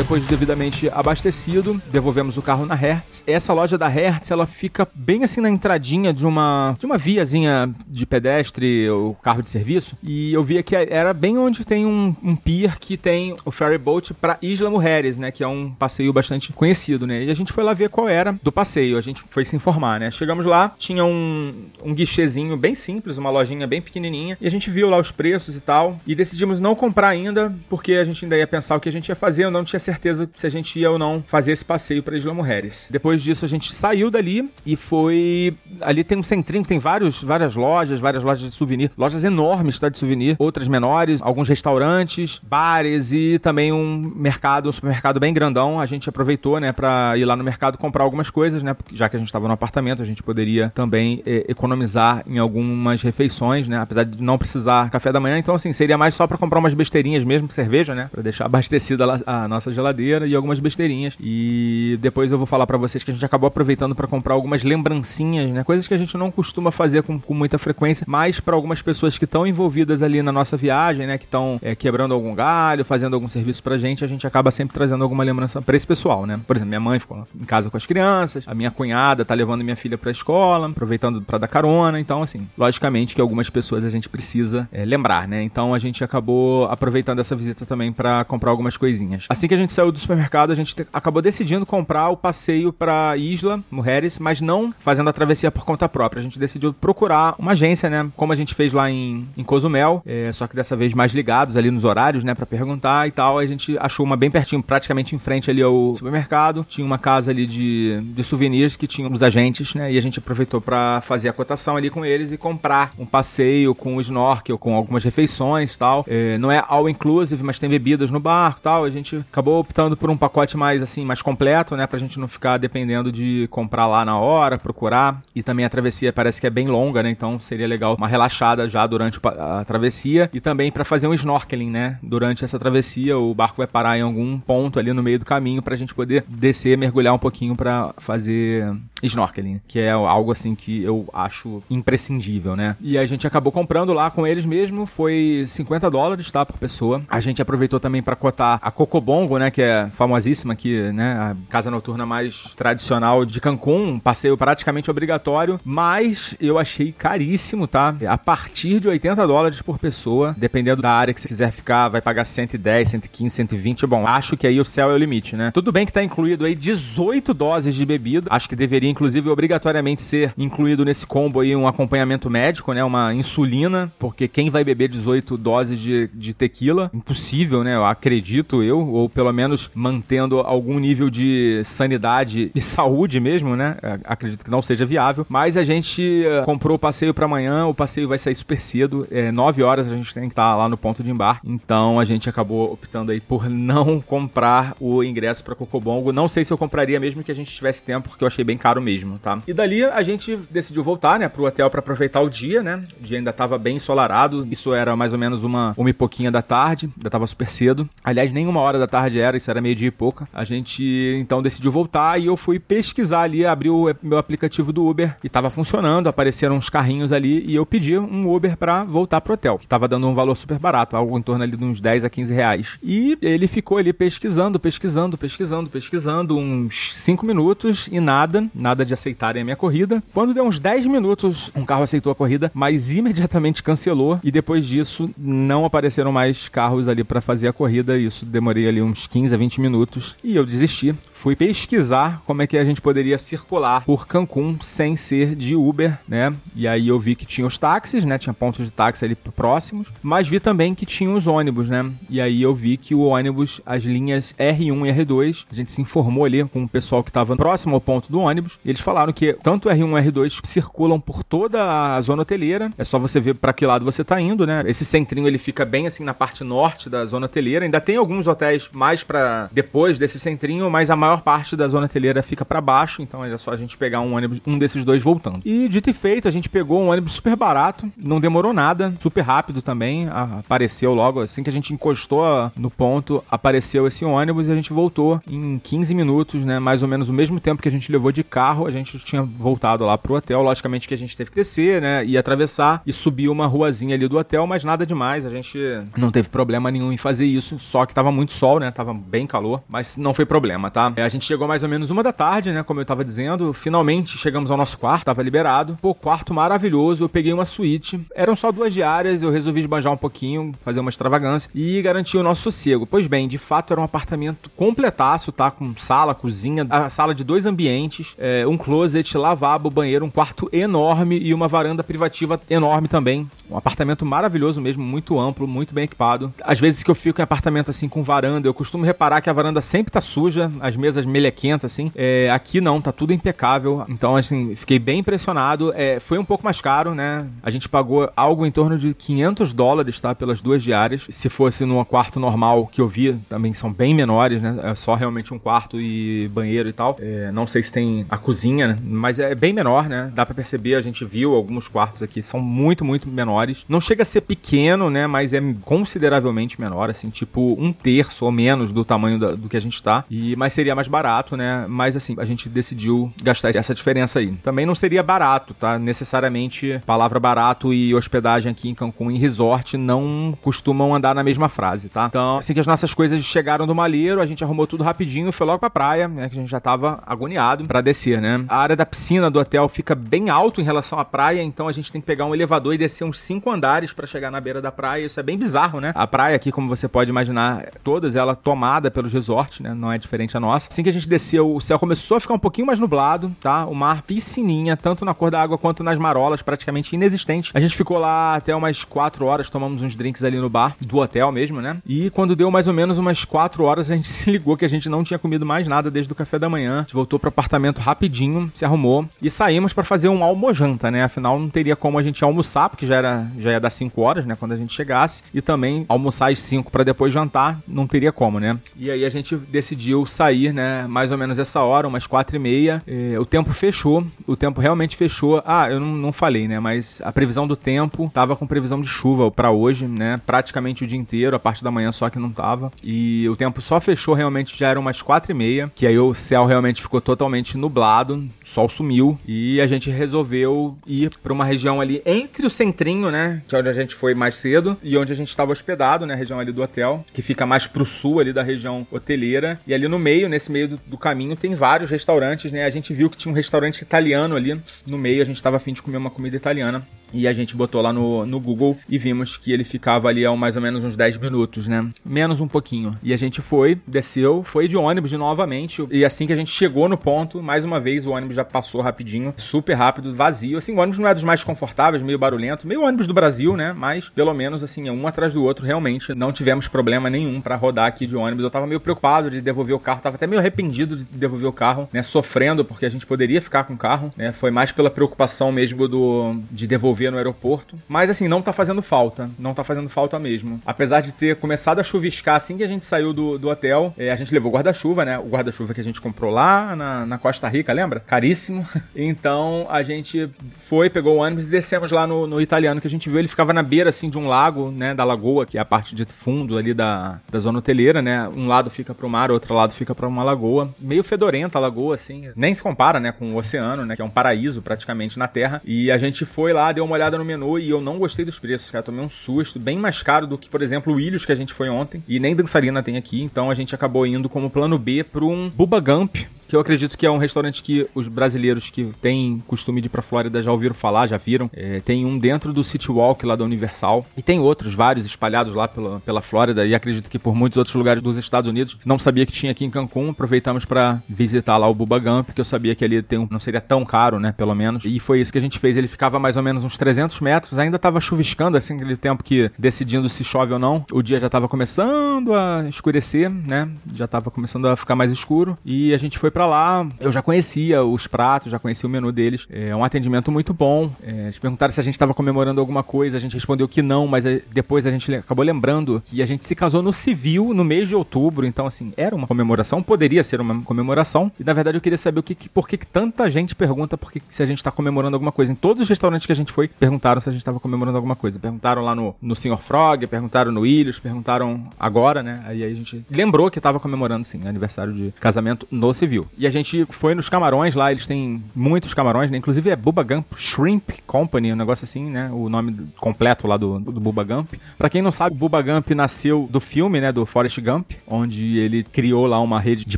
Depois 0.04 0.22
de 0.22 0.28
devidamente 0.28 0.90
abastecido, 0.90 1.82
devolvemos 1.90 2.38
o 2.38 2.42
carro 2.42 2.66
na 2.66 2.76
Hertz. 2.76 3.24
Essa 3.26 3.54
loja 3.54 3.78
da 3.78 3.88
Hertz, 3.88 4.30
ela 4.32 4.46
fica 4.46 4.86
bem 4.94 5.24
assim 5.24 5.40
na 5.40 5.50
entradinha 5.50 6.12
de 6.12 6.26
uma 6.26 6.76
de 6.78 6.86
uma 6.86 6.98
viazinha 6.98 7.74
de 7.88 8.06
pedestre 8.06 8.90
ou 8.90 9.16
carro 9.16 9.42
de 9.42 9.50
serviço. 9.50 9.98
E 10.04 10.34
eu 10.34 10.44
via 10.44 10.62
que 10.62 10.76
era 10.76 11.14
bem 11.14 11.38
onde 11.38 11.64
tem 11.64 11.86
um, 11.86 12.14
um 12.22 12.36
pier 12.36 12.78
que 12.80 12.98
tem 12.98 13.34
o 13.46 13.52
ferry 13.52 13.78
boat 13.78 14.14
para 14.14 14.38
Isla 14.42 14.70
Mujeres, 14.70 15.18
né, 15.18 15.32
que 15.32 15.42
é 15.42 15.48
um 15.48 15.72
passeio 15.72 16.12
bastante 16.12 16.52
conhecido, 16.52 17.08
né? 17.08 17.24
E 17.24 17.32
a 17.32 17.34
gente 17.34 17.54
foi 17.54 17.64
lá 17.64 17.74
ver 17.74 17.88
qual 17.88 18.10
era 18.10 18.38
do 18.44 18.52
passeio. 18.52 18.98
A 18.98 19.02
gente 19.02 19.24
foi 19.30 19.46
se 19.46 19.56
informar, 19.56 20.02
né? 20.02 20.12
Chegamos 20.12 20.46
lá, 20.46 20.76
tinha 20.78 21.06
um 21.06 21.54
um 21.82 21.94
guichezinho 21.94 22.58
bem 22.58 22.76
simples, 22.76 23.18
uma 23.18 23.30
lojinha 23.30 23.66
bem 23.66 23.82
pequenininha, 23.82 24.38
e 24.40 24.48
a 24.48 24.52
gente 24.52 24.70
viu 24.70 24.90
lá 24.90 25.00
os 25.00 25.12
preços 25.12 25.56
e 25.56 25.62
tal, 25.62 25.98
e 26.06 26.14
decidimos 26.14 26.60
não 26.60 26.76
comprar 26.76 27.10
ainda, 27.10 27.54
porque 27.70 27.94
a 27.94 28.04
gente 28.04 28.26
ainda 28.26 28.38
ia 28.38 28.48
pensar 28.48 28.76
o 28.76 28.80
que 28.80 28.90
a 28.90 28.92
gente 28.92 29.08
ia 29.08 29.16
fazer, 29.16 29.46
eu 29.46 29.52
não 29.52 29.64
tinha 29.64 29.80
certeza 29.80 29.93
se 30.36 30.48
a 30.48 30.50
gente 30.50 30.80
ia 30.80 30.90
ou 30.90 30.98
não 30.98 31.24
fazer 31.26 31.52
esse 31.52 31.64
passeio 31.64 32.02
para 32.02 32.18
Isla 32.18 32.34
Mujeres. 32.34 32.88
Depois 32.90 33.22
disso 33.22 33.46
a 33.46 33.48
gente 33.48 33.74
saiu 33.74 34.10
dali 34.10 34.50
e 34.66 34.76
foi 34.76 35.56
ali 35.82 36.04
tem 36.04 36.18
um 36.18 36.24
centrinho 36.24 36.64
tem 36.64 36.80
vários, 36.80 37.22
várias 37.22 37.56
lojas, 37.56 38.00
várias 38.00 38.24
lojas 38.24 38.50
de 38.50 38.56
souvenir, 38.56 38.92
lojas 38.98 39.24
enormes, 39.24 39.80
tá 39.80 39.90
de 39.90 39.98
souvenir, 39.98 40.36
outras 40.40 40.68
menores, 40.68 41.22
alguns 41.22 41.48
restaurantes, 41.48 42.40
bares 42.44 43.12
e 43.12 43.40
também 43.40 43.72
um 43.72 44.12
mercado, 44.16 44.70
um 44.70 44.72
supermercado 44.72 45.20
bem 45.20 45.34
grandão. 45.34 45.80
A 45.80 45.86
gente 45.86 46.08
aproveitou, 46.08 46.60
né, 46.60 46.72
para 46.72 47.18
ir 47.18 47.26
lá 47.26 47.36
no 47.36 47.44
mercado 47.44 47.78
comprar 47.78 48.04
algumas 48.04 48.30
coisas, 48.30 48.64
né, 48.64 48.76
já 48.94 49.10
que 49.10 49.16
a 49.16 49.20
gente 49.20 49.28
estava 49.28 49.48
no 49.48 49.54
apartamento, 49.54 50.02
a 50.02 50.06
gente 50.06 50.24
poderia 50.24 50.72
também 50.76 51.22
eh, 51.26 51.46
economizar 51.48 52.24
em 52.28 52.38
algumas 52.38 53.02
refeições, 53.02 53.68
né, 53.68 53.80
apesar 53.80 54.04
de 54.04 54.22
não 54.22 54.38
precisar 54.38 54.90
café 54.90 55.12
da 55.12 55.20
manhã. 55.20 55.38
Então, 55.38 55.56
assim, 55.56 55.74
seria 55.74 55.98
mais 55.98 56.14
só 56.14 56.28
para 56.28 56.38
comprar 56.38 56.60
umas 56.60 56.74
besteirinhas 56.74 57.24
mesmo, 57.24 57.52
cerveja, 57.52 57.94
né, 57.96 58.10
para 58.12 58.22
deixar 58.22 58.46
abastecida 58.46 59.06
a 59.26 59.48
nossa 59.48 59.73
geladeira 59.74 60.28
e 60.28 60.36
algumas 60.36 60.60
besteirinhas. 60.60 61.18
E 61.20 61.98
depois 62.02 62.32
eu 62.32 62.38
vou 62.38 62.48
falar 62.48 62.66
para 62.68 62.78
vocês 62.78 63.04
que 63.04 63.12
a 63.12 63.14
gente 63.14 63.26
acabou 63.26 63.48
aproveitando 63.48 63.96
para 63.96 64.08
comprar 64.08 64.34
algumas 64.34 64.64
lembrancinhas, 64.64 65.50
né, 65.50 65.64
coisas 65.64 65.88
que 65.88 65.94
a 65.94 65.98
gente 65.98 66.18
não 66.18 66.32
costuma 66.32 66.72
fazer 66.72 67.04
com, 67.04 67.20
com 67.20 67.34
muita 67.34 67.58
frequência, 67.58 68.06
mas 68.08 68.40
para 68.40 68.56
algumas 68.56 68.82
pessoas 68.82 69.18
que 69.18 69.26
estão 69.26 69.46
envolvidas 69.46 70.04
ali 70.04 70.22
na 70.22 70.32
nossa 70.32 70.56
viagem, 70.56 71.08
né, 71.08 71.18
que 71.18 71.26
estão 71.26 71.60
é, 71.62 71.76
quebrando 71.76 72.14
algum 72.14 72.34
galho, 72.34 72.86
fazendo 72.86 73.14
algum 73.14 73.28
serviço 73.28 73.62
pra 73.64 73.78
gente, 73.78 74.04
a 74.04 74.08
gente 74.08 74.26
acaba 74.26 74.52
sempre 74.52 74.74
trazendo 74.74 75.04
alguma 75.04 75.24
lembrança 75.24 75.62
para 75.62 75.76
esse 75.76 75.88
pessoal, 75.88 76.26
né? 76.26 76.40
Por 76.46 76.56
exemplo, 76.56 76.70
minha 76.70 76.80
mãe 76.80 77.00
ficou 77.00 77.28
em 77.40 77.46
casa 77.46 77.70
com 77.70 77.78
as 77.78 77.86
crianças, 77.86 78.44
a 78.48 78.54
minha 78.54 78.72
cunhada 78.72 79.26
tá 79.26 79.34
levando 79.34 79.64
minha 79.64 79.76
filha 79.76 79.98
pra 79.98 80.12
escola, 80.12 80.68
aproveitando 80.68 81.22
para 81.22 81.38
dar 81.38 81.48
carona, 81.48 82.00
então 82.00 82.22
assim, 82.22 82.48
logicamente 82.58 83.16
que 83.16 83.22
algumas 83.22 83.50
pessoas 83.50 83.84
a 83.84 83.90
gente 83.90 84.10
precisa 84.10 84.68
é, 84.72 84.86
lembrar, 84.86 85.28
né? 85.28 85.44
Então 85.44 85.74
a 85.74 85.80
gente 85.80 86.04
acabou 86.04 86.66
aproveitando 86.66 87.20
essa 87.20 87.36
visita 87.36 87.66
também 87.66 87.92
para 87.92 88.24
comprar 88.26 88.52
algumas 88.52 88.78
coisinhas. 88.78 89.26
Assim 89.30 89.48
que 89.48 89.54
a 89.54 89.58
gente 89.64 89.74
saiu 89.74 89.92
do 89.92 90.00
supermercado, 90.00 90.52
a 90.52 90.56
gente 90.56 90.76
acabou 90.94 91.22
decidindo 91.22 91.66
comprar 91.66 92.10
o 92.10 92.18
passeio 92.18 92.72
para 92.72 93.16
Isla 93.18 93.62
Mujeres, 93.72 94.20
mas 94.20 94.40
não 94.40 94.74
fazendo 94.80 95.10
a 95.10 95.14
travessia 95.14 95.52
por 95.52 95.66
conta 95.66 95.90
própria. 95.90 96.20
A 96.20 96.24
gente 96.24 96.40
decidiu 96.40 96.74
procurar 96.74 97.36
uma 97.38 97.52
agência, 97.52 97.90
né? 97.90 98.10
Como 98.16 98.32
a 98.32 98.36
gente 98.36 98.54
fez 98.54 98.72
lá 98.74 98.90
em, 98.90 99.28
em 99.38 99.44
Cozumel, 99.44 100.02
é, 100.06 100.32
só 100.32 100.48
que 100.48 100.56
dessa 100.56 100.76
vez 100.76 100.94
mais 100.94 101.14
ligados 101.14 101.56
ali 101.56 101.72
nos 101.72 101.84
horários, 101.84 102.24
né? 102.24 102.34
Para 102.34 102.46
perguntar 102.46 103.08
e 103.08 103.12
tal. 103.12 103.40
A 103.40 103.46
gente 103.46 103.78
achou 103.80 104.06
uma 104.06 104.16
bem 104.16 104.30
pertinho, 104.30 104.62
praticamente 104.62 105.16
em 105.16 105.20
frente 105.20 105.50
ali 105.50 105.62
ao 105.62 105.96
supermercado. 105.96 106.66
Tinha 106.68 106.86
uma 106.86 106.98
casa 106.98 107.32
ali 107.32 107.46
de, 107.46 108.00
de 108.02 108.24
souvenirs 108.24 108.76
que 108.76 108.88
tinha 108.88 109.10
os 109.10 109.24
agentes, 109.24 109.74
né? 109.74 109.92
E 109.92 109.98
a 109.98 110.02
gente 110.02 110.20
aproveitou 110.20 110.62
para 110.62 111.02
fazer 111.02 111.30
a 111.30 111.34
cotação 111.34 111.78
ali 111.78 111.90
com 111.90 112.06
eles 112.06 112.32
e 112.32 112.38
comprar 112.38 112.92
um 112.98 113.06
passeio 113.06 113.74
com 113.74 113.96
o 113.96 114.02
snorkel, 114.02 114.58
com 114.58 114.76
algumas 114.76 115.04
refeições 115.04 115.78
tal. 115.78 116.06
É, 116.08 116.38
não 116.38 116.52
é 116.52 116.64
all 116.68 116.90
inclusive, 116.90 117.42
mas 117.44 117.60
tem 117.60 117.70
bebidas 117.70 118.12
no 118.12 118.20
barco 118.20 118.62
tal. 118.62 118.84
A 118.84 118.90
gente 118.90 119.18
acabou 119.18 119.53
optando 119.60 119.96
por 119.98 120.10
um 120.10 120.18
pacote 120.18 120.58
mais 120.58 120.82
assim, 120.82 121.06
mais 121.06 121.22
completo, 121.22 121.76
né? 121.76 121.88
Pra 121.88 122.00
gente 122.00 122.20
não 122.20 122.28
ficar 122.28 122.58
dependendo 122.58 123.12
de 123.12 123.48
comprar 123.50 123.88
lá 123.88 124.04
na 124.06 124.18
hora, 124.18 124.58
procurar. 124.58 125.22
E 125.36 125.44
também 125.44 125.66
a 125.66 125.70
travessia 125.70 126.14
parece 126.14 126.40
que 126.40 126.48
é 126.48 126.50
bem 126.50 126.68
longa, 126.68 127.04
né? 127.04 127.10
Então 127.10 127.40
seria 127.40 127.68
legal 127.68 127.96
uma 127.96 128.08
relaxada 128.08 128.68
já 128.68 128.86
durante 128.86 129.20
a 129.24 129.64
travessia 129.66 130.30
e 130.34 130.40
também 130.40 130.72
para 130.72 130.84
fazer 130.84 131.08
um 131.08 131.14
snorkeling, 131.14 131.70
né? 131.70 132.00
Durante 132.02 132.44
essa 132.44 132.60
travessia, 132.60 133.18
o 133.18 133.34
barco 133.34 133.58
vai 133.58 133.68
parar 133.68 133.98
em 133.98 134.02
algum 134.02 134.40
ponto 134.40 134.80
ali 134.80 134.94
no 134.94 135.04
meio 135.04 135.20
do 135.20 135.26
caminho 135.26 135.62
pra 135.62 135.76
gente 135.76 135.94
poder 135.94 136.24
descer, 136.28 136.78
mergulhar 136.78 137.14
um 137.14 137.20
pouquinho 137.20 137.56
para 137.56 137.94
fazer 137.98 138.74
snorkeling, 139.02 139.62
que 139.68 139.80
é 139.80 139.92
algo 139.92 140.32
assim 140.32 140.56
que 140.56 140.82
eu 140.84 141.08
acho 141.14 141.62
imprescindível, 141.70 142.56
né? 142.56 142.76
E 142.80 142.98
a 142.98 143.06
gente 143.06 143.28
acabou 143.28 143.52
comprando 143.52 143.94
lá 143.94 144.10
com 144.10 144.26
eles 144.26 144.46
mesmo, 144.46 144.86
foi 144.86 145.46
50 145.48 145.90
dólares, 145.90 146.32
tá, 146.32 146.46
por 146.46 146.58
pessoa. 146.58 147.02
A 147.10 147.20
gente 147.20 147.42
aproveitou 147.42 147.80
também 147.80 148.02
para 148.02 148.16
cotar 148.16 148.60
a 148.62 148.72
Cocobongo, 148.72 149.38
né, 149.38 149.43
que 149.52 149.62
é 149.62 149.88
famosíssima 149.90 150.54
aqui, 150.54 150.92
né, 150.92 151.14
a 151.14 151.36
casa 151.50 151.70
noturna 151.70 152.06
mais 152.06 152.54
tradicional 152.56 153.26
de 153.26 153.40
Cancún, 153.40 154.00
passeio 154.00 154.38
praticamente 154.38 154.90
obrigatório, 154.90 155.60
mas 155.64 156.36
eu 156.40 156.58
achei 156.58 156.92
caríssimo, 156.92 157.68
tá? 157.68 157.96
A 158.08 158.18
partir 158.18 158.80
de 158.80 158.88
80 158.88 159.26
dólares 159.28 159.62
por 159.62 159.78
pessoa, 159.80 160.36
dependendo 160.38 160.82
da 160.82 160.92
área 160.92 161.14
que 161.14 161.22
você 161.22 161.28
quiser 161.28 161.52
ficar, 161.52 161.90
vai 161.90 162.02
pagar 162.02 162.24
110, 162.24 162.90
115, 162.90 163.36
120. 163.36 163.88
Bom, 163.88 164.08
acho 164.08 164.38
que 164.38 164.48
aí 164.48 164.60
o 164.60 164.66
céu 164.66 164.92
é 164.92 164.94
o 164.94 164.98
limite, 164.98 165.36
né? 165.36 165.52
Tudo 165.52 165.72
bem 165.72 165.86
que 165.86 165.94
tá 165.94 166.04
incluído 166.04 166.46
aí 166.46 166.56
18 166.56 167.34
doses 167.34 167.76
de 167.76 167.86
bebida, 167.86 168.28
acho 168.30 168.48
que 168.48 168.56
deveria 168.56 168.90
inclusive 168.90 169.30
obrigatoriamente 169.30 170.02
ser 170.02 170.34
incluído 170.38 170.86
nesse 170.86 171.06
combo 171.06 171.40
aí 171.40 171.56
um 171.56 171.68
acompanhamento 171.68 172.30
médico, 172.30 172.74
né? 172.74 172.84
Uma 172.84 173.14
insulina, 173.14 173.92
porque 174.00 174.28
quem 174.28 174.50
vai 174.50 174.64
beber 174.64 174.90
18 174.90 175.38
doses 175.38 175.80
de, 175.80 176.10
de 176.14 176.34
tequila, 176.34 176.92
impossível, 176.94 177.64
né? 177.64 177.76
Eu 177.76 177.86
acredito 177.86 178.62
eu, 178.62 178.80
ou 178.80 179.10
pelo 179.10 179.33
menos 179.34 179.70
mantendo 179.74 180.40
algum 180.40 180.80
nível 180.80 181.10
de 181.10 181.62
sanidade 181.66 182.52
e 182.54 182.62
saúde 182.62 183.20
mesmo, 183.20 183.56
né? 183.56 183.78
É, 183.82 184.00
acredito 184.04 184.44
que 184.44 184.52
não 184.52 184.62
seja 184.62 184.86
viável, 184.86 185.26
mas 185.30 185.58
a 185.58 185.64
gente 185.64 186.26
eh, 186.26 186.44
comprou 186.44 186.76
o 186.76 186.80
passeio 186.80 187.14
para 187.14 187.26
amanhã, 187.26 187.66
o 187.66 187.74
passeio 187.74 188.08
vai 188.08 188.18
sair 188.18 188.36
super 188.36 188.62
cedo, 188.62 189.08
é 189.12 189.32
9 189.32 189.64
horas 189.64 189.92
a 189.92 189.96
gente 189.96 190.14
tem 190.14 190.24
que 190.24 190.34
estar 190.34 190.52
tá 190.52 190.56
lá 190.56 190.70
no 190.70 190.78
ponto 190.78 191.04
de 191.04 191.10
embarque, 191.10 191.48
então 191.50 192.00
a 192.00 192.06
gente 192.06 192.30
acabou 192.30 192.72
optando 192.72 193.12
aí 193.12 193.20
por 193.20 193.50
não 193.50 194.00
comprar 194.02 194.76
o 194.80 195.04
ingresso 195.04 195.44
para 195.44 195.56
Cocobongo. 195.56 196.12
Não 196.12 196.28
sei 196.28 196.46
se 196.46 196.54
eu 196.54 196.58
compraria 196.58 197.00
mesmo 197.00 197.24
que 197.24 197.32
a 197.32 197.36
gente 197.36 197.52
tivesse 197.52 197.84
tempo, 197.84 198.10
porque 198.10 198.24
eu 198.24 198.28
achei 198.28 198.44
bem 198.44 198.58
caro 198.58 198.82
mesmo, 198.82 199.20
tá? 199.20 199.40
E 199.48 199.54
dali 199.54 199.84
a 199.84 200.02
gente 200.04 200.36
decidiu 200.50 200.84
voltar, 200.84 201.20
né, 201.20 201.28
pro 201.28 201.46
hotel 201.46 201.70
para 201.70 201.80
aproveitar 201.80 202.22
o 202.22 202.30
dia, 202.30 202.62
né? 202.62 202.84
O 203.00 203.04
dia 203.04 203.18
ainda 203.18 203.34
tava 203.34 203.58
bem 203.58 203.78
ensolarado. 203.78 204.48
Isso 204.50 204.74
era 204.74 204.96
mais 204.96 205.14
ou 205.14 205.20
menos 205.20 205.44
uma, 205.44 205.74
uma 205.78 205.90
e 205.90 205.94
pouquinha 205.94 206.32
da 206.32 206.42
tarde, 206.42 206.90
ainda 206.98 207.10
tava 207.10 207.26
super 207.28 207.50
cedo. 207.50 207.88
Aliás, 208.04 208.32
nem 208.32 208.48
uma 208.48 208.60
hora 208.60 208.78
da 208.78 208.88
tarde 208.88 209.20
era, 209.24 209.38
isso 209.38 209.50
era 209.50 209.62
meio 209.62 209.76
dia 209.76 209.88
e 209.88 209.92
pouca. 209.92 210.28
A 210.34 210.44
gente 210.44 210.84
então 211.20 211.42
decidiu 211.42 211.72
voltar 211.72 212.20
e 212.20 212.26
eu 212.26 212.38
fui 212.38 212.60
pesquisar 212.60 213.22
ali, 213.22 213.46
abri 213.46 213.70
o 213.70 213.94
meu 214.02 214.18
aplicativo 214.18 214.72
do 214.72 214.86
Uber 214.86 215.16
e 215.24 215.30
tava 215.30 215.50
funcionando, 215.50 216.08
apareceram 216.08 216.56
uns 216.56 216.70
carrinhos 216.70 217.12
ali 217.12 217.44
e 217.46 217.56
eu 217.56 217.66
pedi 217.66 217.98
um 217.98 218.34
Uber 218.34 218.58
para 218.58 218.84
voltar 218.84 219.22
pro 219.22 219.34
hotel, 219.34 219.58
que 219.58 219.68
tava 219.68 219.88
dando 219.88 220.08
um 220.08 220.14
valor 220.14 220.36
super 220.36 220.60
barato, 220.60 220.96
algo 220.96 221.18
em 221.18 221.22
torno 221.22 221.44
ali 221.44 221.56
de 221.56 221.64
uns 221.64 221.82
10 221.82 222.06
a 222.06 222.10
15 222.10 222.34
reais. 222.34 222.78
E 222.84 223.18
ele 223.22 223.48
ficou 223.48 223.78
ali 223.78 223.94
pesquisando, 223.94 224.60
pesquisando, 224.60 225.18
pesquisando, 225.18 225.70
pesquisando 225.70 226.38
uns 226.38 226.96
5 226.96 227.26
minutos 227.26 227.88
e 227.92 228.00
nada, 228.00 228.46
nada 228.54 228.86
de 228.86 228.94
aceitarem 228.94 229.42
a 229.42 229.46
minha 229.46 229.56
corrida. 229.56 230.04
Quando 230.14 230.34
deu 230.34 230.46
uns 230.46 230.60
10 230.60 230.86
minutos, 230.88 231.52
um 231.56 231.66
carro 231.66 231.84
aceitou 231.84 232.12
a 232.12 232.16
corrida, 232.16 232.52
mas 232.54 232.94
imediatamente 232.94 233.64
cancelou 233.64 234.20
e 234.24 234.32
depois 234.32 234.66
disso 234.66 235.10
não 235.18 235.66
apareceram 235.66 236.12
mais 236.12 236.50
carros 236.50 236.88
ali 236.88 237.04
para 237.04 237.22
fazer 237.22 237.48
a 237.48 237.54
corrida. 237.54 237.98
Isso 237.98 238.26
demorei 238.26 238.68
ali 238.68 238.82
uns 238.82 239.08
15 239.14 239.36
a 239.36 239.38
20 239.38 239.62
minutos 239.62 240.16
e 240.24 240.36
eu 240.36 240.44
desisti. 240.44 240.96
Fui 241.12 241.36
pesquisar 241.36 242.24
como 242.26 242.42
é 242.42 242.48
que 242.48 242.58
a 242.58 242.66
gente 242.66 242.82
poderia 242.82 243.20
circular 243.20 243.86
por 243.86 244.08
Cancún 244.08 244.58
sem 244.60 244.98
ser 244.98 245.36
de 245.36 245.56
Uber, 245.56 246.00
né? 246.08 246.34
E 246.56 246.68
aí 246.68 246.88
eu 246.88 247.00
vi 247.00 247.14
que 247.14 247.24
tinha 247.24 247.46
os 247.46 247.56
táxis, 247.56 248.04
né? 248.04 248.18
Tinha 248.18 248.34
pontos 248.34 248.66
de 248.66 248.74
táxi 248.74 249.06
ali 249.06 249.14
próximos, 249.14 249.90
mas 250.02 250.28
vi 250.28 250.40
também 250.40 250.74
que 250.74 250.84
tinha 250.84 251.12
os 251.12 251.28
ônibus, 251.28 251.70
né? 251.70 251.92
E 252.10 252.20
aí 252.20 252.42
eu 252.42 252.56
vi 252.56 252.76
que 252.76 252.96
o 252.96 253.02
ônibus, 253.02 253.62
as 253.64 253.84
linhas 253.84 254.34
R1 254.40 254.90
e 254.90 255.06
R2, 255.06 255.46
a 255.52 255.54
gente 255.54 255.70
se 255.70 255.80
informou 255.80 256.26
ali 256.26 256.44
com 256.46 256.64
o 256.64 256.68
pessoal 256.68 257.04
que 257.04 257.12
estava 257.12 257.36
próximo 257.36 257.76
ao 257.76 257.82
ponto 257.82 258.12
do 258.12 258.20
ônibus, 258.20 258.58
e 258.66 258.70
eles 258.72 258.82
falaram 258.82 259.14
que 259.14 259.34
tanto 259.44 259.70
R1 259.70 260.04
e 260.04 260.12
R2 260.12 260.40
circulam 260.44 261.00
por 261.00 261.24
toda 261.24 261.96
a 261.96 262.02
zona 262.02 262.24
hoteleira. 262.24 262.72
É 262.80 262.84
só 262.84 262.98
você 262.98 263.20
ver 263.20 263.36
para 263.36 263.54
que 263.54 263.64
lado 263.64 263.86
você 263.86 264.04
tá 264.04 264.20
indo, 264.20 264.48
né? 264.48 264.64
Esse 264.66 264.84
centrinho 264.84 265.28
ele 265.28 265.38
fica 265.38 265.64
bem 265.64 265.86
assim 265.86 266.04
na 266.04 266.16
parte 266.16 266.44
norte 266.44 266.90
da 266.90 267.06
zona 267.06 267.28
hoteleira. 267.28 267.64
Ainda 267.64 267.80
tem 267.80 267.98
alguns 267.98 268.26
hotéis 268.26 268.68
mais 268.74 269.03
para 269.04 269.50
depois 269.52 270.00
desse 270.00 270.20
centrinho, 270.20 270.70
mas 270.70 270.90
a 270.90 270.96
maior 270.96 271.22
parte 271.22 271.56
da 271.56 271.68
zona 271.68 271.86
hoteleira 271.86 272.24
fica 272.24 272.46
para 272.46 272.62
baixo, 272.62 273.02
então 273.02 273.24
é 273.24 273.38
só 273.38 273.52
a 273.52 273.58
gente 273.58 273.78
pegar 273.78 274.02
um 274.02 274.16
ônibus, 274.16 274.40
um 274.46 274.58
desses 274.58 274.86
dois 274.86 275.02
voltando. 275.02 275.42
E 275.46 275.68
dito 275.68 275.90
e 275.90 275.94
feito, 275.94 276.28
a 276.28 276.32
gente 276.32 276.50
pegou 276.50 276.82
um 276.82 276.90
ônibus 276.90 277.14
super 277.14 277.36
barato, 277.36 277.92
não 277.98 278.20
demorou 278.20 278.54
nada, 278.54 278.94
super 279.00 279.22
rápido 279.22 279.62
também, 279.62 280.08
apareceu 280.10 280.94
logo 280.94 281.22
assim 281.22 281.44
que 281.44 281.50
a 281.50 281.54
gente 281.54 281.74
encostou 281.74 282.52
no 282.56 282.70
ponto, 282.70 283.24
apareceu 283.30 283.88
esse 283.88 284.06
ônibus 284.06 284.48
e 284.48 284.52
a 284.52 284.56
gente 284.56 284.74
voltou 284.74 285.22
em 285.28 285.60
15 285.60 285.94
minutos, 285.96 286.44
né? 286.46 286.60
Mais 286.60 286.82
ou 286.82 286.88
menos 286.88 287.10
o 287.10 287.14
mesmo 287.14 287.40
tempo 287.40 287.62
que 287.62 287.70
a 287.70 287.72
gente 287.72 287.92
levou 287.92 288.12
de 288.12 288.24
carro, 288.24 288.68
a 288.68 288.72
gente 288.72 289.00
tinha 289.00 289.22
voltado 289.22 289.86
lá 289.86 289.98
pro 289.98 290.16
hotel. 290.16 290.42
Logicamente 290.42 290.88
que 290.88 290.94
a 290.94 290.98
gente 290.98 291.16
teve 291.16 291.30
que 291.30 291.36
descer, 291.36 291.82
né? 291.82 292.06
E 292.06 292.18
atravessar 292.18 292.82
e 292.86 292.92
subir 292.92 293.30
uma 293.30 293.48
ruazinha 293.48 293.96
ali 293.96 294.08
do 294.08 294.18
hotel, 294.18 294.46
mas 294.46 294.64
nada 294.64 294.86
demais. 294.86 295.26
A 295.26 295.30
gente 295.30 295.58
não 295.98 296.12
teve 296.12 296.30
problema 296.30 296.72
nenhum 296.72 296.92
em 296.92 296.98
fazer 296.98 297.26
isso. 297.26 297.58
Só 297.60 297.86
que 297.86 297.94
tava 297.94 298.12
muito 298.12 298.34
sol, 298.34 298.60
né? 298.60 298.72
Tava 298.72 298.83
tava 298.84 298.94
bem 298.94 299.26
calor, 299.26 299.62
mas 299.68 299.96
não 299.96 300.14
foi 300.14 300.26
problema, 300.26 300.70
tá? 300.70 300.92
A 300.98 301.08
gente 301.08 301.26
chegou 301.26 301.48
mais 301.48 301.64
ou 301.64 301.70
menos 301.70 301.90
uma 301.90 302.04
da 302.04 302.12
tarde, 302.12 302.52
né? 302.52 302.62
Como 302.64 302.82
eu 302.82 302.86
tava 302.86 303.04
dizendo, 303.04 303.54
finalmente 303.54 304.18
chegamos 304.18 304.52
ao 304.52 304.58
nosso 304.58 304.78
quarto, 304.78 305.06
tava 305.06 305.24
liberado. 305.24 305.78
Pô, 305.82 305.96
quarto 305.96 306.34
maravilhoso, 306.34 307.04
eu 307.04 307.10
peguei 307.10 307.32
uma 307.32 307.46
suíte. 307.46 308.00
Eram 308.14 308.36
só 308.36 308.52
duas 308.52 308.74
diárias, 308.74 309.22
eu 309.22 309.32
resolvi 309.32 309.62
esbanjar 309.62 309.94
um 309.94 309.98
pouquinho, 309.98 310.54
fazer 310.62 310.80
uma 310.80 310.90
extravagância 310.90 311.50
e 311.56 311.82
garantir 311.82 312.18
o 312.18 312.24
nosso 312.24 312.42
sossego. 312.44 312.86
Pois 312.86 313.08
bem, 313.08 313.28
de 313.28 313.38
fato 313.38 313.72
era 313.72 313.80
um 313.80 313.84
apartamento 313.84 314.50
completaço, 314.56 315.32
tá? 315.32 315.50
Com 315.50 315.76
sala, 315.78 316.14
cozinha, 316.14 316.68
a 316.70 316.90
sala 316.90 317.16
de 317.16 317.24
dois 317.24 317.46
ambientes, 317.46 318.16
é, 318.18 318.46
um 318.46 318.58
closet, 318.58 319.18
lavabo, 319.18 319.70
banheiro, 319.70 320.06
um 320.06 320.10
quarto 320.10 320.50
enorme 320.52 321.18
e 321.20 321.34
uma 321.34 321.48
varanda 321.48 321.84
privativa 321.84 322.40
enorme 322.50 322.88
também. 322.88 323.30
Um 323.50 323.58
apartamento 323.58 324.06
maravilhoso 324.06 324.60
mesmo, 324.60 324.84
muito 324.84 325.20
amplo, 325.20 325.48
muito 325.48 325.74
bem 325.74 325.86
equipado. 325.86 326.34
Às 326.44 326.60
vezes 326.60 326.84
que 326.84 326.92
eu 326.92 326.96
fico 326.96 327.22
em 327.22 327.24
apartamento 327.24 327.70
assim 327.70 327.88
com 327.88 328.04
varanda, 328.04 328.48
eu 328.48 328.54
costumo 328.54 328.73
reparar 328.82 329.22
que 329.22 329.30
a 329.30 329.34
varanda 329.34 329.62
sempre 329.62 329.92
tá 329.92 330.02
suja, 330.02 330.52
as 330.60 330.76
mesas 330.76 331.06
melequentas 331.06 331.72
assim. 331.72 331.92
É, 331.96 332.30
aqui 332.32 332.62
não, 332.62 332.82
tá 332.82 332.92
tudo 332.92 333.14
impecável. 333.14 333.84
Então, 333.90 334.16
assim, 334.16 334.56
fiquei 334.56 334.80
bem 334.80 335.00
impressionado. 335.00 335.74
É, 335.76 336.00
foi 336.00 336.18
um 336.18 336.26
pouco 336.26 336.44
mais 336.44 336.62
caro, 336.62 336.94
né? 336.94 337.26
A 337.42 337.50
gente 337.50 337.68
pagou 337.68 338.10
algo 338.16 338.46
em 338.46 338.52
torno 338.52 338.78
de 338.78 338.94
500 338.94 339.54
dólares, 339.54 340.00
tá? 340.00 340.14
Pelas 340.16 340.42
duas 340.42 340.64
diárias. 340.64 341.06
Se 341.10 341.30
fosse 341.30 341.66
num 341.66 341.84
quarto 341.84 342.20
normal 342.20 342.68
que 342.68 342.82
eu 342.82 342.88
vi, 342.88 343.14
também 343.30 343.54
são 343.54 343.72
bem 343.72 343.94
menores, 343.94 344.42
né? 344.42 344.60
É 344.64 344.76
só 344.76 344.96
realmente 344.96 345.34
um 345.34 345.40
quarto 345.40 345.80
e 345.80 346.28
banheiro 346.30 346.70
e 346.70 346.74
tal. 346.74 346.98
É, 347.00 347.32
não 347.32 347.48
sei 347.48 347.64
se 347.64 347.72
tem 347.72 348.06
a 348.10 348.18
cozinha, 348.18 348.68
né? 348.68 348.78
Mas 348.84 349.20
é 349.20 349.36
bem 349.36 349.54
menor, 349.54 349.90
né? 349.90 350.12
Dá 350.14 350.26
para 350.26 350.36
perceber, 350.36 350.76
a 350.76 350.82
gente 350.82 351.04
viu 351.06 351.34
alguns 351.36 351.68
quartos 351.68 352.02
aqui, 352.02 352.22
são 352.22 352.40
muito, 352.40 352.86
muito 352.86 353.08
menores. 353.10 353.66
Não 353.68 353.82
chega 353.82 354.04
a 354.04 354.06
ser 354.06 354.22
pequeno, 354.22 354.90
né? 354.90 355.08
Mas 355.08 355.34
é 355.34 355.42
consideravelmente 355.64 356.60
menor, 356.60 356.90
assim, 356.90 357.10
tipo 357.10 357.56
um 357.60 357.72
terço 357.72 358.26
ou 358.26 358.32
menos 358.32 358.63
do 358.72 358.86
tamanho 358.86 359.20
da, 359.20 359.32
do 359.34 359.50
que 359.50 359.58
a 359.58 359.62
gente 359.62 359.82
tá. 359.82 360.06
E, 360.10 360.36
mas 360.36 360.54
seria 360.54 360.76
mais 360.76 360.88
barato, 360.88 361.36
né? 361.36 361.66
Mas 361.68 361.96
assim, 361.96 362.16
a 362.18 362.26
gente 362.26 362.48
decidiu 362.48 363.12
gastar 363.22 363.56
essa 363.56 363.74
diferença 363.74 364.20
aí. 364.20 364.32
Também 364.44 364.66
não 364.66 364.76
seria 364.76 365.04
barato, 365.04 365.54
tá? 365.54 365.78
Necessariamente, 365.78 366.82
palavra 366.86 367.20
barato 367.20 367.74
e 367.74 367.94
hospedagem 367.94 368.52
aqui 368.52 368.70
em 368.70 368.76
Cancún 368.76 369.12
em 369.12 369.18
resort 369.18 369.78
não 369.78 370.38
costumam 370.42 370.96
andar 370.96 371.14
na 371.14 371.24
mesma 371.24 371.50
frase, 371.50 371.90
tá? 371.90 372.06
Então, 372.10 372.38
assim 372.38 372.54
que 372.54 372.60
as 372.60 372.68
nossas 372.68 372.94
coisas 372.94 373.24
chegaram 373.24 373.68
do 373.68 373.76
Malheiro, 373.76 374.22
a 374.22 374.26
gente 374.26 374.44
arrumou 374.44 374.68
tudo 374.68 374.84
rapidinho 374.84 375.32
foi 375.32 375.48
logo 375.48 375.60
pra 375.60 375.70
praia, 375.70 376.08
né? 376.08 376.30
Que 376.30 376.38
a 376.38 376.42
gente 376.42 376.50
já 376.50 376.60
tava 376.60 377.02
agoniado 377.06 377.66
para 377.66 377.82
descer, 377.82 378.22
né? 378.22 378.46
A 378.48 378.58
área 378.58 378.76
da 378.76 378.86
piscina 378.86 379.30
do 379.30 379.40
hotel 379.40 379.68
fica 379.68 379.96
bem 379.96 380.30
alto 380.30 380.62
em 380.62 380.64
relação 380.64 381.00
à 381.00 381.06
praia, 381.06 381.42
então 381.42 381.68
a 381.68 381.72
gente 381.72 381.92
tem 381.92 382.00
que 382.00 382.08
pegar 382.08 382.26
um 382.26 382.34
elevador 382.34 382.74
e 382.74 382.78
descer 382.78 383.04
uns 383.04 383.20
cinco 383.20 383.50
andares 383.50 383.92
para 383.92 384.08
chegar 384.08 384.32
na 384.32 384.40
beira 384.40 384.62
da 384.62 384.72
praia. 384.72 385.06
Isso 385.06 385.20
é 385.20 385.24
bem 385.24 385.38
bizarro, 385.38 385.80
né? 385.80 385.92
A 385.96 386.08
praia 386.08 386.36
aqui, 386.36 386.52
como 386.52 386.68
você 386.68 386.88
pode 386.88 387.10
imaginar, 387.10 387.68
todas 387.84 388.16
ela 388.16 388.36
tomada 388.54 388.92
pelos 388.92 389.12
resorts, 389.12 389.60
né? 389.62 389.74
Não 389.74 389.92
é 389.92 389.98
diferente 389.98 390.38
a 390.38 390.40
nossa. 390.40 390.68
Assim 390.72 390.84
que 390.84 390.90
a 390.90 390.94
gente 390.94 391.10
desceu, 391.10 391.56
o 391.56 391.60
céu 391.60 391.80
começou 391.80 392.18
a 392.18 392.20
ficar 392.20 392.36
um 392.36 392.40
pouquinho 392.40 392.68
mais 392.68 392.80
nublado, 392.80 393.36
tá? 393.42 393.66
O 393.66 393.74
mar 393.74 394.04
piscininha, 394.04 394.78
tanto 394.78 395.04
na 395.04 395.14
cor 395.14 395.32
da 395.32 395.42
água 395.42 395.58
quanto 395.58 395.84
nas 395.84 395.98
marolas, 395.98 396.44
praticamente 396.44 396.94
inexistente. 396.96 397.52
A 397.54 397.60
gente 397.60 397.76
ficou 397.76 397.98
lá 397.98 398.36
até 398.36 398.56
umas 398.56 398.84
4 398.84 399.26
horas, 399.26 399.50
tomamos 399.50 399.82
uns 399.82 399.96
drinks 399.96 400.24
ali 400.24 400.38
no 400.38 400.52
bar 400.52 400.76
do 400.80 400.98
hotel 400.98 401.32
mesmo, 401.32 401.62
né? 401.62 401.78
E 401.84 402.12
quando 402.12 402.36
deu 402.36 402.52
mais 402.52 402.68
ou 402.68 402.74
menos 402.74 403.00
umas 403.00 403.26
4 403.26 403.64
horas, 403.64 403.90
a 403.90 403.96
gente 403.96 404.08
se 404.14 404.30
ligou 404.30 404.56
que 404.56 404.66
a 404.66 404.70
gente 404.70 404.88
não 404.88 405.04
tinha 405.04 405.18
comido 405.18 405.46
mais 405.46 405.68
nada 405.68 405.90
desde 405.90 406.12
o 406.12 406.16
café 406.16 406.38
da 406.38 406.48
manhã. 406.48 406.80
A 406.80 406.82
gente 406.82 406.94
voltou 406.94 407.18
pro 407.18 407.30
apartamento 407.30 407.80
rapidinho, 407.80 408.52
se 408.54 408.64
arrumou 408.64 409.08
e 409.20 409.32
saímos 409.32 409.74
para 409.74 409.84
fazer 409.84 410.10
um 410.10 410.24
almojanta, 410.24 410.92
né? 410.92 411.04
Afinal, 411.04 411.40
não 411.40 411.50
teria 411.50 411.76
como 411.76 411.98
a 411.98 412.04
gente 412.04 412.24
almoçar, 412.24 412.70
porque 412.70 412.86
já 412.86 412.98
era 412.98 413.28
já 413.40 413.52
ia 413.52 413.60
dar 413.60 413.72
5 413.72 414.00
horas, 414.00 414.26
né? 414.28 414.36
Quando 414.40 414.52
a 414.52 414.58
gente 414.58 414.74
chegasse. 414.76 415.24
E 415.34 415.42
também 415.42 415.86
almoçar 415.90 416.32
às 416.32 416.40
5 416.40 416.72
para 416.72 416.84
depois 416.84 417.12
jantar, 417.12 417.60
não 417.68 417.88
teria 417.88 418.12
como, 418.12 418.40
né? 418.40 418.43
E 418.76 418.90
aí 418.90 419.06
a 419.06 419.10
gente 419.10 419.36
decidiu 419.36 420.06
sair, 420.06 420.54
né? 420.54 420.86
Mais 420.88 421.12
ou 421.12 421.18
menos 421.18 421.40
essa 421.40 421.62
hora, 421.62 421.88
umas 421.88 422.08
4 422.08 422.36
e 422.36 422.40
meia. 422.40 422.84
E, 422.88 423.18
o 423.18 423.26
tempo 423.26 423.54
fechou, 423.54 424.06
o 424.26 424.36
tempo 424.36 424.60
realmente 424.60 424.96
fechou. 424.96 425.42
Ah, 425.46 425.70
eu 425.70 425.80
não, 425.80 425.94
não 425.94 426.14
falei, 426.14 426.48
né? 426.48 426.60
Mas 426.60 427.02
a 427.04 427.12
previsão 427.12 427.48
do 427.48 427.56
tempo 427.56 428.10
tava 428.14 428.36
com 428.36 428.48
previsão 428.48 428.82
de 428.82 428.88
chuva 428.88 429.30
para 429.32 429.52
hoje, 429.52 429.88
né? 429.88 430.20
Praticamente 430.26 430.84
o 430.84 430.88
dia 430.88 430.98
inteiro, 430.98 431.36
a 431.36 431.40
parte 431.40 431.64
da 431.64 431.72
manhã 431.72 431.92
só 431.92 432.10
que 432.10 432.20
não 432.20 432.32
tava. 432.32 432.72
E 432.84 433.28
o 433.30 433.36
tempo 433.36 433.62
só 433.62 433.80
fechou 433.80 434.14
realmente, 434.14 434.58
já 434.58 434.70
eram 434.70 434.82
umas 434.82 435.02
4 435.02 435.32
e 435.32 435.36
meia. 435.36 435.72
Que 435.76 435.88
aí 435.88 435.98
o 435.98 436.14
céu 436.14 436.46
realmente 436.46 436.82
ficou 436.82 437.02
totalmente 437.02 437.58
nublado, 437.58 438.28
sol 438.44 438.68
sumiu. 438.70 439.18
E 439.28 439.62
a 439.62 439.68
gente 439.68 439.90
resolveu 439.90 440.78
ir 440.86 441.12
para 441.22 441.34
uma 441.34 441.46
região 441.46 441.80
ali 441.80 442.02
entre 442.06 442.46
o 442.46 442.50
centrinho, 442.50 443.10
né? 443.12 443.42
Que 443.48 443.56
é 443.56 443.60
onde 443.60 443.70
a 443.70 443.74
gente 443.74 443.96
foi 443.96 444.14
mais 444.14 444.36
cedo 444.36 444.78
e 444.84 444.98
onde 444.98 445.14
a 445.14 445.16
gente 445.16 445.30
estava 445.30 445.52
hospedado, 445.52 446.06
né? 446.06 446.14
A 446.14 446.18
região 446.18 446.40
ali 446.40 446.52
do 446.52 446.62
hotel, 446.62 447.04
que 447.14 447.22
fica 447.22 447.46
mais 447.46 447.68
pro 447.68 447.86
sul 447.86 448.20
ali 448.20 448.33
da 448.34 448.44
região 448.44 448.86
hoteleira. 448.92 449.60
E 449.66 449.74
ali 449.74 449.88
no 449.88 450.00
meio, 450.00 450.28
nesse 450.28 450.52
meio 450.52 450.68
do, 450.70 450.80
do 450.86 450.98
caminho, 450.98 451.36
tem 451.36 451.56
vários 451.56 451.90
restaurantes, 451.90 452.52
né? 452.52 452.66
A 452.66 452.70
gente 452.70 452.94
viu 452.94 453.10
que 453.10 453.18
tinha 453.18 453.32
um 453.32 453.36
restaurante 453.36 453.82
italiano 453.82 454.36
ali 454.36 454.60
no 454.86 454.98
meio, 454.98 455.22
a 455.22 455.26
gente 455.26 455.38
estava 455.38 455.58
afim 455.58 455.74
de 455.74 455.82
comer 455.82 455.98
uma 455.98 456.10
comida 456.10 456.36
italiana. 456.36 456.86
E 457.14 457.28
a 457.28 457.34
gente 457.34 457.56
botou 457.56 457.82
lá 457.82 457.94
no, 457.94 458.26
no 458.26 458.40
Google 458.40 458.78
e 458.90 458.98
vimos 458.98 459.38
que 459.38 459.52
ele 459.52 459.64
ficava 459.64 460.08
ali 460.08 460.26
a 460.26 460.36
mais 460.36 460.56
ou 460.56 460.62
menos 460.62 460.84
uns 460.84 460.98
10 460.98 461.18
minutos, 461.18 461.68
né? 461.68 461.88
Menos 462.04 462.42
um 462.42 462.48
pouquinho. 462.48 462.98
E 463.04 463.14
a 463.14 463.18
gente 463.18 463.42
foi, 463.42 463.80
desceu, 463.88 464.44
foi 464.44 464.68
de 464.68 464.76
ônibus 464.76 465.12
novamente. 465.12 465.86
E 465.92 466.04
assim 466.04 466.26
que 466.26 466.34
a 466.34 466.36
gente 466.36 466.52
chegou 466.52 466.90
no 466.90 466.98
ponto, 466.98 467.42
mais 467.42 467.64
uma 467.64 467.80
vez 467.80 468.06
o 468.06 468.12
ônibus 468.12 468.36
já 468.36 468.44
passou 468.44 468.82
rapidinho, 468.82 469.34
super 469.38 469.74
rápido, 469.74 470.14
vazio. 470.14 470.58
Assim, 470.58 470.74
o 470.74 470.80
ônibus 470.80 471.00
não 471.00 471.08
é 471.08 471.14
dos 471.14 471.24
mais 471.24 471.44
confortáveis, 471.44 472.02
meio 472.02 472.18
barulhento, 472.18 472.68
meio 472.68 472.84
ônibus 472.84 473.08
do 473.08 473.14
Brasil, 473.14 473.56
né? 473.56 473.74
Mas 473.74 474.10
pelo 474.10 474.34
menos 474.34 474.64
assim, 474.64 474.88
é 474.88 474.92
um 474.92 475.08
atrás 475.08 475.34
do 475.34 475.44
outro, 475.44 475.66
realmente 475.66 476.14
não 476.16 476.32
tivemos 476.32 476.68
problema 476.68 477.10
nenhum 477.10 477.40
para 477.40 477.56
rodar 477.56 477.88
aqui 477.88 478.08
de 478.08 478.16
ônibus. 478.16 478.44
Eu 478.44 478.52
tava 478.52 478.66
meio 478.66 478.80
preocupado 478.80 479.30
de 479.30 479.42
devolver 479.42 479.76
o 479.76 479.80
carro, 479.80 480.02
tava 480.02 480.16
até 480.16 480.26
meio 480.26 480.40
arrependido 480.40 480.96
de 480.96 481.06
devolver 481.06 481.48
o 481.48 481.54
carro, 481.54 481.88
né? 481.94 482.02
Sofrendo 482.02 482.66
porque 482.66 482.86
a 482.86 482.90
gente 482.90 483.06
poderia 483.06 483.42
ficar 483.42 483.66
com 483.66 483.74
o 483.74 483.78
carro, 483.78 484.12
né? 484.18 484.32
Foi 484.32 484.52
mais 484.52 484.72
pela 484.72 484.90
preocupação 484.90 485.52
mesmo 485.52 485.88
do 485.88 486.36
de 486.52 486.68
devolver 486.68 487.03
no 487.12 487.18
aeroporto. 487.18 487.78
Mas 487.88 488.10
assim, 488.10 488.28
não 488.28 488.42
tá 488.42 488.54
fazendo 488.54 488.82
falta. 488.82 489.30
Não 489.38 489.54
tá 489.54 489.64
fazendo 489.64 489.90
falta 489.90 490.18
mesmo. 490.20 490.62
Apesar 490.66 491.02
de 491.02 491.14
ter 491.14 491.36
começado 491.38 491.80
a 491.80 491.84
chuviscar 491.84 492.36
assim 492.36 492.58
que 492.58 492.64
a 492.64 492.68
gente 492.68 492.86
saiu 492.86 493.14
do, 493.14 493.38
do 493.38 493.50
hotel, 493.50 493.94
é, 493.98 494.12
a 494.12 494.16
gente 494.16 494.34
levou 494.34 494.52
guarda-chuva, 494.52 495.06
né? 495.06 495.18
O 495.18 495.28
guarda-chuva 495.28 495.74
que 495.74 495.82
a 495.82 495.84
gente 495.84 496.02
comprou 496.02 496.32
lá 496.32 496.76
na, 496.76 497.06
na 497.06 497.18
Costa 497.18 497.48
Rica, 497.48 497.74
lembra? 497.74 498.00
Caríssimo. 498.00 498.66
Então 498.96 499.66
a 499.70 499.82
gente 499.82 500.30
foi, 500.58 500.90
pegou 500.90 501.16
o 501.16 501.20
ônibus 501.20 501.48
e 501.48 501.50
descemos 501.50 501.92
lá 501.92 502.06
no, 502.06 502.28
no 502.28 502.40
italiano 502.40 502.80
que 502.80 502.88
a 502.88 502.90
gente 502.90 503.10
viu. 503.10 503.18
Ele 503.18 503.28
ficava 503.28 503.52
na 503.52 503.64
beira 503.64 503.90
assim 503.90 504.10
de 504.10 504.18
um 504.18 504.28
lago, 504.28 504.72
né? 504.72 504.94
Da 504.94 505.04
lagoa, 505.04 505.46
que 505.46 505.58
é 505.58 505.62
a 505.62 505.66
parte 505.66 505.96
de 505.96 506.06
fundo 506.06 506.58
ali 506.58 506.74
da, 506.74 507.20
da 507.30 507.40
zona 507.40 507.60
hoteleira, 507.60 508.02
né? 508.02 508.30
Um 508.30 508.48
lado 508.48 508.70
fica 508.70 508.94
pro 508.94 509.10
mar, 509.10 509.32
outro 509.32 509.54
lado 509.54 509.74
fica 509.74 509.96
pra 509.96 510.08
uma 510.08 510.24
lagoa. 510.24 510.74
Meio 510.80 511.04
fedorenta 511.04 511.58
a 511.58 511.62
lagoa, 511.62 511.96
assim. 511.96 512.30
Nem 512.36 512.54
se 512.54 512.62
compara, 512.62 513.00
né? 513.00 513.12
Com 513.12 513.34
o 513.34 513.38
oceano, 513.38 513.86
né? 513.86 513.96
Que 513.96 514.02
é 514.02 514.06
um 514.06 514.10
paraíso 514.10 514.62
praticamente 514.62 515.18
na 515.18 515.28
Terra. 515.28 515.62
E 515.66 515.92
a 515.92 515.98
gente 515.98 516.26
foi 516.26 516.54
lá, 516.54 516.72
deu 516.72 516.86
uma 516.86 516.93
olhada 516.94 517.18
no 517.18 517.26
menu 517.26 517.60
e 517.60 517.70
eu 517.70 517.82
não 517.82 517.98
gostei 517.98 518.26
dos 518.26 518.40
preços, 518.40 518.72
cara. 518.72 518.84
Tomei 518.84 519.04
um 519.04 519.10
susto, 519.10 519.60
bem 519.60 519.78
mais 519.78 520.02
caro 520.02 520.28
do 520.28 520.38
que, 520.38 520.50
por 520.50 520.62
exemplo, 520.62 520.94
o 520.94 521.00
Ilhos 521.00 521.26
que 521.26 521.32
a 521.32 521.36
gente 521.36 521.54
foi 521.54 521.70
ontem. 521.70 522.04
E 522.08 522.20
nem 522.20 522.36
dançarina 522.36 522.84
tem 522.84 522.98
aqui, 522.98 523.22
então 523.22 523.50
a 523.50 523.54
gente 523.54 523.76
acabou 523.76 524.06
indo 524.06 524.30
como 524.30 524.50
plano 524.50 524.78
B 524.78 525.04
para 525.04 525.26
um 525.26 525.50
Bubba 525.50 525.80
Gump, 525.80 526.16
que 526.54 526.56
eu 526.56 526.62
acredito 526.62 526.96
que 526.96 527.06
é 527.08 527.10
um 527.10 527.18
restaurante 527.18 527.64
que 527.64 527.88
os 527.96 528.08
brasileiros 528.08 528.70
que 528.70 528.86
têm 529.02 529.42
costume 529.48 529.82
de 529.82 529.88
ir 529.88 529.90
pra 529.90 530.04
Flórida 530.04 530.40
já 530.44 530.52
ouviram 530.52 530.76
falar, 530.76 531.08
já 531.08 531.18
viram. 531.18 531.50
É, 531.52 531.80
tem 531.80 532.06
um 532.06 532.20
dentro 532.20 532.54
do 532.54 532.64
City 532.64 532.92
Walk 532.92 533.26
lá 533.26 533.36
da 533.36 533.44
Universal. 533.44 534.06
E 534.16 534.22
tem 534.22 534.40
outros, 534.40 534.76
vários 534.76 535.04
espalhados 535.04 535.56
lá 535.56 535.68
pela, 535.68 536.00
pela 536.02 536.22
Flórida. 536.22 536.64
E 536.64 536.76
acredito 536.76 537.10
que 537.10 537.18
por 537.18 537.34
muitos 537.34 537.58
outros 537.58 537.76
lugares 537.76 538.04
dos 538.04 538.18
Estados 538.18 538.48
Unidos. 538.48 538.78
Não 538.86 539.00
sabia 539.00 539.26
que 539.26 539.32
tinha 539.32 539.52
aqui 539.52 539.66
em 539.66 539.72
Cancún. 539.72 540.12
Aproveitamos 540.12 540.64
para 540.64 541.02
visitar 541.10 541.58
lá 541.58 541.68
o 541.68 541.74
Bubba 541.74 541.98
Gump, 541.98 542.28
porque 542.28 542.42
eu 542.42 542.46
sabia 542.46 542.76
que 542.76 542.86
ali 542.86 543.02
tem 543.02 543.18
um, 543.18 543.28
não 543.32 543.40
seria 543.40 543.60
tão 543.60 543.84
caro, 543.84 544.20
né? 544.20 544.32
Pelo 544.32 544.54
menos. 544.54 544.86
E 544.86 545.00
foi 545.00 545.22
isso 545.22 545.32
que 545.32 545.40
a 545.40 545.42
gente 545.42 545.58
fez. 545.58 545.76
Ele 545.76 545.88
ficava 545.88 546.20
mais 546.20 546.38
ou 546.38 546.44
menos 546.44 546.64
uns 546.64 546.78
300 546.78 547.20
metros. 547.20 547.58
Ainda 547.58 547.80
tava 547.80 548.00
chuviscando, 548.00 548.58
assim, 548.58 548.76
aquele 548.76 548.96
tempo 548.96 549.24
que 549.24 549.50
decidindo 549.58 550.08
se 550.08 550.24
chove 550.24 550.54
ou 550.54 550.60
não. 550.60 550.86
O 550.92 551.02
dia 551.02 551.20
já 551.20 551.30
tava 551.30 551.48
começando 551.48 552.32
a 552.32 552.64
escurecer, 552.70 553.28
né? 553.28 553.68
Já 553.96 554.08
tava 554.08 554.30
começando 554.30 554.68
a 554.68 554.76
ficar 554.76 554.96
mais 554.96 555.10
escuro. 555.10 555.58
E 555.66 555.96
a 555.96 555.98
gente 555.98 556.20
foi 556.20 556.30
para 556.30 556.43
lá. 556.46 556.88
Eu 557.00 557.12
já 557.12 557.22
conhecia 557.22 557.84
os 557.84 558.08
pratos, 558.08 558.52
já 558.52 558.60
conhecia 558.60 558.88
o 558.88 558.92
menu 558.92 559.12
deles. 559.12 559.48
É 559.50 559.76
um 559.76 559.84
atendimento 559.84 560.32
muito 560.32 560.54
bom. 560.54 560.92
É, 561.02 561.24
eles 561.24 561.40
perguntaram 561.40 561.72
se 561.72 561.80
a 561.80 561.84
gente 561.84 561.98
tava 561.98 562.14
comemorando 562.14 562.60
alguma 562.60 562.84
coisa. 562.84 563.18
A 563.18 563.20
gente 563.20 563.34
respondeu 563.34 563.68
que 563.68 563.82
não, 563.82 564.08
mas 564.08 564.26
é, 564.26 564.42
depois 564.52 564.86
a 564.86 564.92
gente 564.92 565.14
acabou 565.14 565.44
lembrando 565.44 566.02
que 566.04 566.22
a 566.22 566.26
gente 566.26 566.44
se 566.44 566.56
casou 566.56 566.82
no 566.82 566.94
civil 566.94 567.54
no 567.54 567.64
mês 567.64 567.88
de 567.88 567.96
outubro. 567.96 568.46
Então, 568.46 568.66
assim, 568.66 568.94
era 568.98 569.16
uma 569.16 569.28
comemoração, 569.28 569.82
poderia 569.82 570.24
ser 570.24 570.42
uma 570.42 570.62
comemoração. 570.62 571.32
E 571.40 571.44
na 571.44 571.54
verdade 571.54 571.78
eu 571.78 571.82
queria 571.82 571.98
saber 571.98 572.20
o 572.20 572.24
que, 572.24 572.50
por 572.50 572.68
que, 572.68 572.78
que 572.78 572.88
tanta 572.88 573.30
gente 573.30 573.56
pergunta 573.56 573.98
por 573.98 574.12
que, 574.12 574.22
se 574.28 574.42
a 574.42 574.46
gente 574.46 574.64
tá 574.64 574.72
comemorando 574.72 575.16
alguma 575.16 575.32
coisa. 575.32 575.52
Em 575.52 575.56
todos 575.56 575.82
os 575.84 575.90
restaurantes 575.90 576.26
que 576.26 576.32
a 576.32 576.36
gente 576.36 576.52
foi, 576.52 576.68
perguntaram 576.68 577.22
se 577.22 577.30
a 577.30 577.32
gente 577.32 577.44
tava 577.44 577.60
comemorando 577.60 577.98
alguma 577.98 578.16
coisa. 578.16 578.40
Perguntaram 578.40 578.82
lá 578.82 578.96
no, 578.96 579.16
no 579.22 579.36
Sr. 579.36 579.58
Frog, 579.58 580.06
perguntaram 580.08 580.52
no 580.52 580.66
Ilhos, 580.66 581.00
perguntaram 581.00 581.68
agora, 581.80 582.22
né? 582.22 582.44
Aí 582.46 582.64
a 582.64 582.70
gente 582.70 583.06
lembrou 583.10 583.50
que 583.50 583.60
tava 583.60 583.80
comemorando, 583.80 584.26
sim, 584.26 584.48
aniversário 584.48 584.94
de 584.94 585.12
casamento 585.20 585.68
no 585.72 585.94
civil. 585.94 586.23
E 586.38 586.48
a 586.48 586.50
gente 586.50 586.86
foi 586.90 587.16
nos 587.16 587.30
camarões 587.30 587.76
lá, 587.76 587.92
eles 587.92 588.08
têm 588.08 588.44
muitos 588.56 588.94
camarões, 588.94 589.30
né? 589.32 589.38
Inclusive 589.38 589.70
é 589.70 589.76
Bubba 589.76 590.04
Gump 590.04 590.26
Shrimp 590.36 590.90
Company, 591.06 591.54
um 591.54 591.56
negócio 591.56 591.84
assim, 591.84 592.10
né? 592.10 592.30
O 592.32 592.50
nome 592.50 592.88
completo 593.00 593.48
lá 593.48 593.58
do, 593.58 593.80
do 593.80 594.00
Bubba 594.00 594.24
Gump. 594.24 594.54
Pra 594.78 594.90
quem 594.90 595.02
não 595.02 595.12
sabe, 595.12 595.36
Bubba 595.36 595.62
Gump 595.62 595.92
nasceu 595.92 596.48
do 596.50 596.60
filme, 596.60 597.00
né? 597.00 597.12
Do 597.12 597.26
Forrest 597.26 597.60
Gump, 597.60 597.92
onde 598.08 598.58
ele 598.60 598.84
criou 598.84 599.26
lá 599.26 599.40
uma 599.40 599.60
rede 599.60 599.86
de 599.86 599.98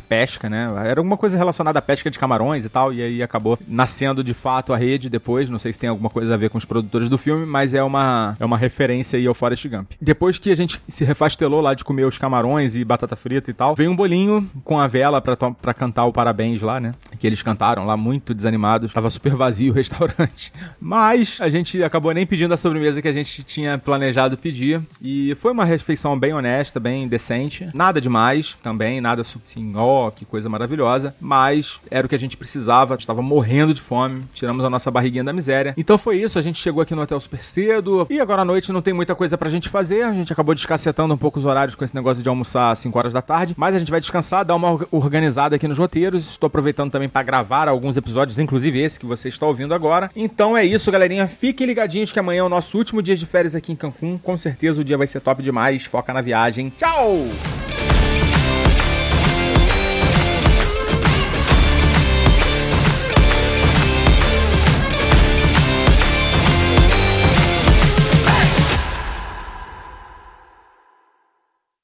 pesca, 0.00 0.48
né? 0.48 0.70
Era 0.84 1.00
alguma 1.00 1.16
coisa 1.16 1.36
relacionada 1.36 1.78
à 1.78 1.82
pesca 1.82 2.10
de 2.10 2.18
camarões 2.18 2.64
e 2.64 2.68
tal, 2.68 2.92
e 2.92 3.02
aí 3.02 3.22
acabou 3.22 3.58
nascendo 3.66 4.22
de 4.22 4.34
fato 4.34 4.72
a 4.72 4.76
rede 4.76 5.08
depois. 5.08 5.50
Não 5.50 5.58
sei 5.58 5.72
se 5.72 5.78
tem 5.78 5.88
alguma 5.88 6.10
coisa 6.10 6.34
a 6.34 6.36
ver 6.36 6.50
com 6.50 6.58
os 6.58 6.64
produtores 6.64 7.08
do 7.08 7.18
filme, 7.18 7.46
mas 7.46 7.74
é 7.74 7.82
uma, 7.82 8.36
é 8.38 8.44
uma 8.44 8.58
referência 8.58 9.18
aí 9.18 9.26
ao 9.26 9.34
Forrest 9.34 9.66
Gump. 9.68 9.92
Depois 10.00 10.38
que 10.38 10.50
a 10.50 10.56
gente 10.56 10.80
se 10.88 11.04
refastelou 11.04 11.60
lá 11.60 11.74
de 11.74 11.84
comer 11.84 12.04
os 12.04 12.18
camarões 12.18 12.76
e 12.76 12.84
batata 12.84 13.16
frita 13.16 13.50
e 13.50 13.54
tal, 13.54 13.74
veio 13.74 13.90
um 13.90 13.96
bolinho 13.96 14.48
com 14.64 14.78
a 14.78 14.86
vela 14.86 15.20
pra, 15.20 15.36
pra 15.36 15.74
cantar 15.74 16.04
o 16.04 16.12
parabéns 16.16 16.62
lá, 16.62 16.80
né? 16.80 16.94
Que 17.18 17.26
eles 17.26 17.42
cantaram 17.42 17.84
lá, 17.84 17.94
muito 17.94 18.32
desanimados. 18.32 18.90
Tava 18.90 19.10
super 19.10 19.34
vazio 19.34 19.72
o 19.72 19.74
restaurante. 19.76 20.50
Mas 20.80 21.38
a 21.42 21.50
gente 21.50 21.82
acabou 21.82 22.12
nem 22.12 22.26
pedindo 22.26 22.54
a 22.54 22.56
sobremesa 22.56 23.02
que 23.02 23.08
a 23.08 23.12
gente 23.12 23.42
tinha 23.42 23.76
planejado 23.76 24.38
pedir. 24.38 24.80
E 25.02 25.34
foi 25.34 25.52
uma 25.52 25.66
refeição 25.66 26.18
bem 26.18 26.32
honesta, 26.32 26.80
bem 26.80 27.06
decente. 27.06 27.68
Nada 27.74 28.00
demais 28.00 28.56
também, 28.62 28.98
nada 28.98 29.20
assim, 29.20 29.72
ó, 29.76 30.08
oh, 30.08 30.10
que 30.10 30.24
coisa 30.24 30.48
maravilhosa. 30.48 31.14
Mas 31.20 31.80
era 31.90 32.06
o 32.06 32.08
que 32.08 32.14
a 32.14 32.18
gente 32.18 32.36
precisava. 32.36 32.94
Estava 32.94 33.20
morrendo 33.20 33.74
de 33.74 33.82
fome. 33.82 34.24
Tiramos 34.32 34.64
a 34.64 34.70
nossa 34.70 34.90
barriguinha 34.90 35.22
da 35.22 35.34
miséria. 35.34 35.74
Então 35.76 35.98
foi 35.98 36.16
isso. 36.16 36.38
A 36.38 36.42
gente 36.42 36.62
chegou 36.62 36.82
aqui 36.82 36.94
no 36.94 37.02
hotel 37.02 37.20
super 37.20 37.42
cedo. 37.42 38.06
E 38.08 38.18
agora 38.18 38.40
à 38.40 38.44
noite 38.44 38.72
não 38.72 38.80
tem 38.80 38.94
muita 38.94 39.14
coisa 39.14 39.36
pra 39.36 39.50
gente 39.50 39.68
fazer. 39.68 40.02
A 40.02 40.14
gente 40.14 40.32
acabou 40.32 40.54
descacetando 40.54 41.12
um 41.12 41.18
pouco 41.18 41.38
os 41.38 41.44
horários 41.44 41.74
com 41.74 41.84
esse 41.84 41.94
negócio 41.94 42.22
de 42.22 42.28
almoçar 42.28 42.70
às 42.70 42.78
5 42.78 42.98
horas 42.98 43.12
da 43.12 43.20
tarde. 43.20 43.54
Mas 43.54 43.74
a 43.74 43.78
gente 43.78 43.90
vai 43.90 44.00
descansar, 44.00 44.46
dar 44.46 44.54
uma 44.54 44.78
organizada 44.90 45.56
aqui 45.56 45.68
nos 45.68 45.76
roteiros. 45.76 46.05
Estou 46.14 46.46
aproveitando 46.46 46.90
também 46.90 47.08
para 47.08 47.22
gravar 47.22 47.68
alguns 47.68 47.96
episódios, 47.96 48.38
inclusive 48.38 48.80
esse 48.80 48.98
que 48.98 49.06
você 49.06 49.28
está 49.28 49.46
ouvindo 49.46 49.74
agora. 49.74 50.10
Então 50.14 50.56
é 50.56 50.64
isso, 50.64 50.90
galerinha. 50.90 51.26
Fiquem 51.26 51.66
ligadinhos 51.66 52.12
que 52.12 52.18
amanhã 52.18 52.40
é 52.40 52.44
o 52.44 52.48
nosso 52.48 52.76
último 52.78 53.02
dia 53.02 53.16
de 53.16 53.26
férias 53.26 53.54
aqui 53.54 53.72
em 53.72 53.76
Cancún. 53.76 54.18
Com 54.18 54.36
certeza 54.36 54.80
o 54.80 54.84
dia 54.84 54.96
vai 54.96 55.06
ser 55.06 55.20
top 55.20 55.42
demais. 55.42 55.84
Foca 55.84 56.12
na 56.12 56.20
viagem. 56.20 56.70
Tchau! 56.76 57.65